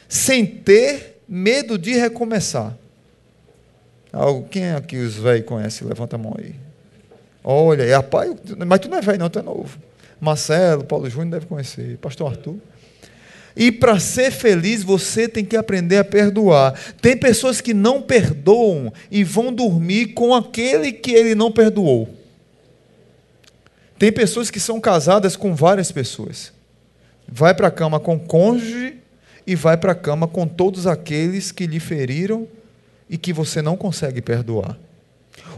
sem 0.07 0.45
ter 0.45 1.21
medo 1.27 1.77
de 1.77 1.93
recomeçar. 1.93 2.77
Quem 4.51 4.71
aqui 4.71 4.97
os 4.97 5.15
velhos 5.15 5.45
conhece? 5.45 5.83
Levanta 5.83 6.15
a 6.15 6.19
mão 6.19 6.35
aí. 6.37 6.53
Olha, 7.43 7.83
é 7.83 8.01
pai, 8.01 8.33
mas 8.65 8.79
tu 8.79 8.87
não 8.87 8.97
é 8.97 9.01
velho, 9.01 9.19
não, 9.19 9.29
tu 9.29 9.39
é 9.39 9.41
novo. 9.41 9.77
Marcelo, 10.21 10.83
Paulo 10.85 11.09
Júnior 11.09 11.31
deve 11.31 11.45
conhecer, 11.47 11.97
Pastor 11.97 12.31
Arthur. 12.31 12.55
E 13.55 13.71
para 13.71 13.99
ser 13.99 14.31
feliz, 14.31 14.83
você 14.83 15.27
tem 15.27 15.45
que 15.45 15.55
aprender 15.55 15.97
a 15.97 16.03
perdoar. 16.03 16.73
Tem 17.01 17.15
pessoas 17.15 17.61
que 17.61 17.73
não 17.73 18.01
perdoam 18.01 18.91
e 19.11 19.23
vão 19.23 19.53
dormir 19.53 20.07
com 20.07 20.33
aquele 20.33 20.91
que 20.91 21.11
ele 21.11 21.35
não 21.35 21.51
perdoou. 21.51 22.09
Tem 23.99 24.11
pessoas 24.11 24.49
que 24.49 24.59
são 24.59 24.81
casadas 24.81 25.35
com 25.35 25.53
várias 25.53 25.91
pessoas. 25.91 26.51
Vai 27.27 27.53
para 27.53 27.67
a 27.67 27.71
cama 27.71 27.99
com 27.99 28.19
cônjuge 28.19 28.95
e 29.45 29.55
vai 29.55 29.77
para 29.77 29.91
a 29.91 29.95
cama 29.95 30.27
com 30.27 30.47
todos 30.47 30.87
aqueles 30.87 31.51
que 31.51 31.67
lhe 31.67 31.79
feriram 31.79 32.47
e 33.09 33.17
que 33.17 33.31
você 33.31 33.61
não 33.61 33.77
consegue 33.77 34.21
perdoar. 34.21 34.77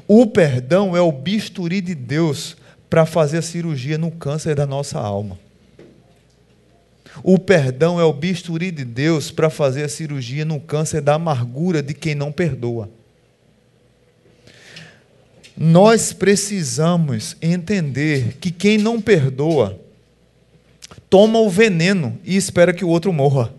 O 0.08 0.27
perdão 0.27 0.95
é 0.95 1.01
o 1.01 1.12
bisturi 1.12 1.81
de 1.81 1.95
Deus 1.95 2.58
para 2.89 3.05
fazer 3.05 3.38
a 3.38 3.41
cirurgia 3.41 3.97
no 3.97 4.12
câncer 4.12 4.55
da 4.55 4.65
nossa 4.65 4.99
alma. 4.99 5.39
O 7.23 7.39
perdão 7.39 7.99
é 7.99 8.04
o 8.04 8.13
bisturi 8.13 8.71
de 8.71 8.84
Deus 8.84 9.32
para 9.32 9.49
fazer 9.49 9.84
a 9.84 9.89
cirurgia 9.89 10.45
no 10.45 10.60
câncer 10.60 11.01
da 11.01 11.15
amargura 11.15 11.82
de 11.82 11.93
quem 11.93 12.15
não 12.15 12.32
perdoa. 12.32 12.89
Nós 15.58 16.12
precisamos 16.12 17.38
entender 17.41 18.38
que 18.39 18.51
quem 18.51 18.78
não 18.78 19.01
perdoa 19.01 19.80
toma 21.10 21.39
o 21.39 21.49
veneno 21.49 22.19
e 22.23 22.36
espera 22.36 22.73
que 22.73 22.84
o 22.84 22.89
outro 22.89 23.13
morra. 23.13 23.54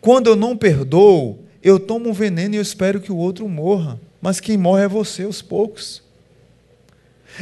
Quando 0.00 0.28
eu 0.28 0.36
não 0.36 0.56
perdoo, 0.56 1.40
eu 1.62 1.80
tomo 1.80 2.10
o 2.10 2.14
veneno 2.14 2.54
e 2.54 2.58
eu 2.58 2.62
espero 2.62 3.00
que 3.00 3.10
o 3.10 3.16
outro 3.16 3.48
morra. 3.48 3.98
Mas 4.20 4.38
quem 4.38 4.56
morre 4.56 4.84
é 4.84 4.88
você, 4.88 5.24
os 5.24 5.42
poucos. 5.42 6.02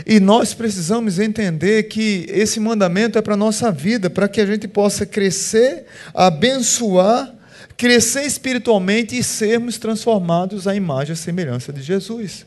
E 0.05 0.20
nós 0.20 0.53
precisamos 0.53 1.18
entender 1.18 1.85
que 1.85 2.27
esse 2.29 2.61
mandamento 2.61 3.18
é 3.18 3.22
para 3.22 3.35
a 3.35 3.37
nossa 3.37 3.70
vida, 3.70 4.11
para 4.11 4.29
que 4.29 4.40
a 4.40 4.46
gente 4.46 4.68
possa 4.68 5.07
crescer, 5.07 5.87
abençoar, 6.12 7.35
crescer 7.77 8.22
espiritualmente 8.22 9.16
e 9.16 9.22
sermos 9.22 9.79
transformados 9.79 10.66
à 10.66 10.75
imagem 10.75 11.14
e 11.14 11.16
semelhança 11.16 11.72
de 11.72 11.83
Jesus. 11.83 12.44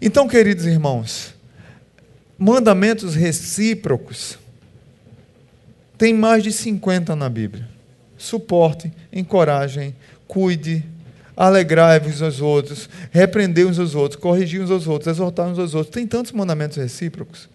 Então, 0.00 0.28
queridos 0.28 0.66
irmãos, 0.66 1.34
mandamentos 2.38 3.14
recíprocos, 3.14 4.38
tem 5.96 6.14
mais 6.14 6.44
de 6.44 6.52
50 6.52 7.16
na 7.16 7.28
Bíblia. 7.28 7.68
Suporte, 8.16 8.92
encorajem, 9.12 9.94
cuide, 10.26 10.84
alegrai-vos 11.38 12.20
aos 12.20 12.40
outros, 12.40 12.90
repreendei 13.12 13.64
uns 13.64 13.78
aos 13.78 13.94
outros, 13.94 14.20
corrigi 14.20 14.58
uns 14.58 14.72
aos 14.72 14.88
outros, 14.88 15.06
exortar 15.06 15.46
uns 15.46 15.56
aos 15.56 15.72
outros. 15.72 15.94
Tem 15.94 16.04
tantos 16.04 16.32
mandamentos 16.32 16.76
recíprocos. 16.76 17.48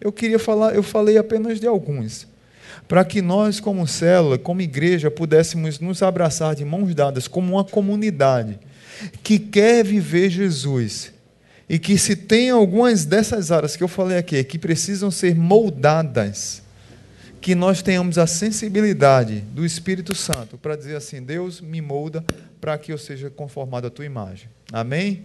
Eu 0.00 0.10
queria 0.10 0.40
falar, 0.40 0.74
eu 0.74 0.82
falei 0.82 1.16
apenas 1.16 1.60
de 1.60 1.66
alguns, 1.66 2.26
para 2.88 3.04
que 3.04 3.22
nós, 3.22 3.60
como 3.60 3.86
célula, 3.86 4.38
como 4.38 4.60
igreja, 4.60 5.08
pudéssemos 5.08 5.78
nos 5.78 6.02
abraçar 6.02 6.56
de 6.56 6.64
mãos 6.64 6.92
dadas 6.96 7.28
como 7.28 7.54
uma 7.54 7.64
comunidade 7.64 8.58
que 9.22 9.38
quer 9.38 9.84
viver 9.84 10.30
Jesus 10.30 11.12
e 11.68 11.78
que 11.78 11.96
se 11.96 12.16
tem 12.16 12.50
algumas 12.50 13.04
dessas 13.04 13.52
áreas 13.52 13.76
que 13.76 13.84
eu 13.84 13.88
falei 13.88 14.18
aqui 14.18 14.42
que 14.42 14.58
precisam 14.58 15.12
ser 15.12 15.36
moldadas, 15.36 16.60
que 17.40 17.54
nós 17.54 17.82
tenhamos 17.82 18.18
a 18.18 18.26
sensibilidade 18.26 19.40
do 19.52 19.64
Espírito 19.64 20.14
Santo 20.14 20.58
para 20.58 20.76
dizer 20.76 20.96
assim: 20.96 21.22
Deus 21.22 21.60
me 21.60 21.80
molda 21.80 22.24
para 22.60 22.76
que 22.76 22.92
eu 22.92 22.98
seja 22.98 23.30
conformado 23.30 23.86
à 23.86 23.90
tua 23.90 24.04
imagem. 24.04 24.48
Amém? 24.72 25.22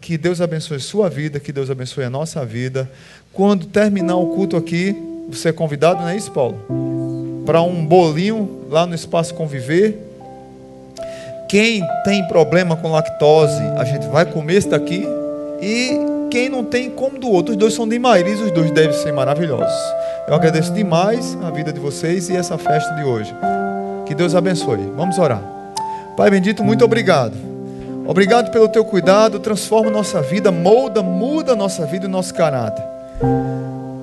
Que 0.00 0.18
Deus 0.18 0.40
abençoe 0.40 0.78
sua 0.80 1.08
vida, 1.08 1.40
que 1.40 1.52
Deus 1.52 1.70
abençoe 1.70 2.04
a 2.04 2.10
nossa 2.10 2.44
vida. 2.44 2.90
Quando 3.32 3.66
terminar 3.66 4.16
o 4.16 4.34
culto 4.34 4.56
aqui, 4.56 4.94
você 5.28 5.48
é 5.48 5.52
convidado, 5.52 6.00
não 6.00 6.08
é 6.08 6.16
isso, 6.16 6.30
Paulo? 6.30 7.42
Para 7.44 7.62
um 7.62 7.84
bolinho 7.84 8.66
lá 8.68 8.86
no 8.86 8.94
espaço 8.94 9.34
conviver. 9.34 9.98
Quem 11.48 11.82
tem 12.04 12.26
problema 12.26 12.76
com 12.76 12.90
lactose, 12.90 13.62
a 13.76 13.84
gente 13.84 14.06
vai 14.08 14.26
comer 14.26 14.56
esse 14.56 14.68
daqui. 14.68 15.06
E 15.62 15.92
quem 16.30 16.48
não 16.48 16.64
tem, 16.64 16.90
como 16.90 17.18
do 17.18 17.30
outro. 17.30 17.52
Os 17.52 17.56
dois 17.56 17.74
são 17.74 17.88
de 17.88 17.98
Mairiz, 17.98 18.40
os 18.40 18.50
dois 18.50 18.70
devem 18.70 18.92
ser 18.92 19.12
maravilhosos. 19.12 19.74
Eu 20.28 20.34
agradeço 20.34 20.72
demais 20.72 21.38
a 21.44 21.50
vida 21.50 21.72
de 21.72 21.78
vocês 21.78 22.28
e 22.28 22.36
essa 22.36 22.58
festa 22.58 22.92
de 22.96 23.04
hoje. 23.04 23.32
Que 24.04 24.12
Deus 24.12 24.34
abençoe. 24.34 24.92
Vamos 24.96 25.18
orar. 25.18 25.40
Pai 26.16 26.28
bendito, 26.30 26.64
muito 26.64 26.84
obrigado. 26.84 27.36
Obrigado 28.04 28.50
pelo 28.50 28.68
teu 28.68 28.84
cuidado, 28.84 29.38
transforma 29.38 29.88
nossa 29.88 30.20
vida, 30.20 30.50
molda, 30.50 31.00
muda 31.00 31.54
nossa 31.54 31.86
vida 31.86 32.06
e 32.06 32.08
nosso 32.08 32.34
caráter. 32.34 32.84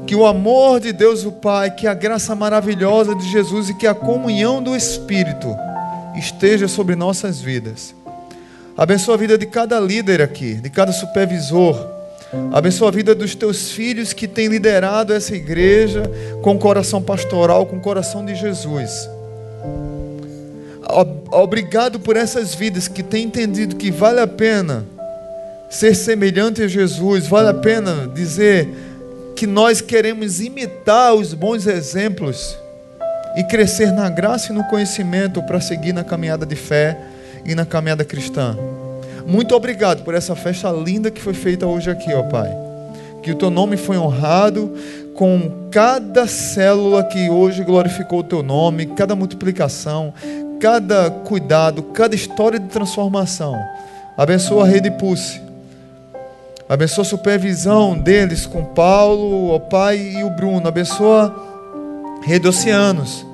Que 0.08 0.16
o 0.16 0.26
amor 0.26 0.80
de 0.80 0.94
Deus, 0.94 1.26
o 1.26 1.32
Pai, 1.32 1.72
que 1.72 1.88
a 1.88 1.94
graça 1.94 2.34
maravilhosa 2.34 3.16
de 3.16 3.30
Jesus 3.30 3.70
e 3.70 3.74
que 3.74 3.88
a 3.88 3.94
comunhão 3.94 4.64
do 4.64 4.76
Espírito 4.76 5.54
esteja 6.16 6.70
sobre 6.70 6.96
nossas 6.96 7.42
vidas. 7.42 7.94
Abençoa 8.78 9.16
a 9.16 9.18
vida 9.18 9.38
de 9.38 9.46
cada 9.46 9.78
líder 9.78 10.22
aqui, 10.22 10.56
de 10.56 10.70
cada 10.70 10.94
supervisor. 10.94 11.93
Abençoa 12.52 12.88
a 12.88 12.92
vida 12.92 13.14
dos 13.14 13.36
teus 13.36 13.72
filhos 13.72 14.14
que 14.14 14.28
têm 14.28 14.48
liderado 14.48 15.14
essa 15.14 15.36
igreja 15.36 16.04
com 16.42 16.58
coração 16.58 17.02
pastoral, 17.02 17.66
com 17.66 17.80
coração 17.80 18.26
de 18.26 18.36
Jesus. 18.36 19.10
Obrigado 21.32 22.00
por 22.00 22.16
essas 22.18 22.54
vidas 22.54 22.88
que 22.88 23.04
têm 23.04 23.26
entendido 23.26 23.76
que 23.76 23.92
vale 23.92 24.20
a 24.20 24.28
pena 24.28 24.86
ser 25.70 25.96
semelhante 25.96 26.62
a 26.62 26.68
Jesus, 26.68 27.26
vale 27.26 27.50
a 27.50 27.54
pena 27.54 28.08
dizer 28.14 28.70
que 29.36 29.48
nós 29.48 29.82
queremos 29.82 30.40
imitar 30.40 31.16
os 31.16 31.34
bons 31.34 31.66
exemplos 31.66 32.56
e 33.36 33.44
crescer 33.44 33.92
na 33.92 34.10
graça 34.10 34.52
e 34.52 34.56
no 34.56 34.64
conhecimento 34.66 35.42
para 35.42 35.60
seguir 35.60 35.94
na 35.94 36.04
caminhada 36.04 36.46
de 36.46 36.56
fé 36.56 36.98
e 37.44 37.56
na 37.56 37.66
caminhada 37.66 38.06
cristã. 38.06 38.56
Muito 39.26 39.56
obrigado 39.56 40.04
por 40.04 40.14
essa 40.14 40.36
festa 40.36 40.70
linda 40.72 41.10
que 41.10 41.22
foi 41.22 41.34
feita 41.34 41.66
hoje 41.66 41.90
aqui, 41.90 42.14
ó 42.14 42.24
Pai. 42.24 42.52
Que 43.22 43.32
o 43.32 43.36
teu 43.36 43.50
nome 43.50 43.78
foi 43.78 43.98
honrado 43.98 44.74
com 45.16 45.70
cada 45.72 46.28
célula 46.28 47.04
que 47.04 47.30
hoje 47.30 47.64
glorificou 47.64 48.20
o 48.20 48.24
teu 48.24 48.44
nome, 48.44 48.88
cada 48.88 49.16
multiplicação, 49.16 50.14
cada 50.60 51.10
cuidado, 51.10 51.84
cada 51.84 52.16
história 52.16 52.60
de 52.60 52.68
transformação. 52.68 53.56
Abençoa 54.18 54.66
a 54.66 54.68
Rede 54.68 54.92
Pulse. 54.92 55.42
Abençoa 56.68 57.04
a 57.04 57.06
supervisão 57.06 57.98
deles 57.98 58.46
com 58.46 58.64
Paulo, 58.64 59.54
o 59.54 59.60
pai 59.60 59.98
e 59.98 60.24
o 60.24 60.30
Bruno. 60.30 60.68
Abençoa 60.68 61.34
a 62.22 62.26
Rede 62.26 62.48
Oceanos. 62.48 63.26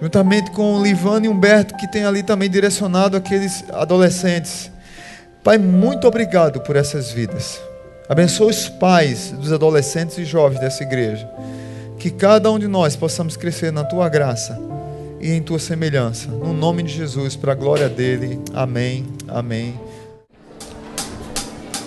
Juntamente 0.00 0.50
com 0.50 0.74
o 0.74 0.82
Livano 0.82 1.26
e 1.26 1.28
Humberto, 1.28 1.74
que 1.76 1.90
tem 1.90 2.04
ali 2.04 2.22
também 2.22 2.50
direcionado 2.50 3.16
aqueles 3.16 3.64
adolescentes. 3.72 4.70
Pai, 5.46 5.56
muito 5.58 6.06
obrigado 6.08 6.58
por 6.58 6.74
essas 6.74 7.12
vidas. 7.12 7.60
Abençoa 8.08 8.48
os 8.48 8.68
pais 8.68 9.30
dos 9.30 9.52
adolescentes 9.52 10.18
e 10.18 10.24
jovens 10.24 10.58
dessa 10.58 10.82
igreja. 10.82 11.30
Que 12.00 12.10
cada 12.10 12.50
um 12.50 12.58
de 12.58 12.66
nós 12.66 12.96
possamos 12.96 13.36
crescer 13.36 13.70
na 13.70 13.84
tua 13.84 14.08
graça 14.08 14.58
e 15.20 15.30
em 15.30 15.40
tua 15.40 15.60
semelhança. 15.60 16.26
No 16.26 16.52
nome 16.52 16.82
de 16.82 16.92
Jesus, 16.92 17.36
para 17.36 17.52
a 17.52 17.54
glória 17.54 17.88
dele. 17.88 18.40
Amém. 18.52 19.06
Amém. 19.28 19.78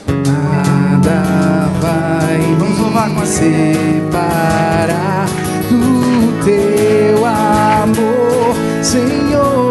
Nada 0.07 1.67
vai 1.81 3.09
me 3.09 3.27
separar 3.27 5.27
do 5.69 6.45
teu 6.45 7.25
amor, 7.25 8.55
Senhor. 8.81 9.68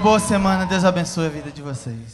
Boa 0.00 0.18
semana. 0.18 0.66
Deus 0.66 0.84
abençoe 0.84 1.26
a 1.26 1.28
vida 1.28 1.50
de 1.50 1.62
vocês. 1.62 2.09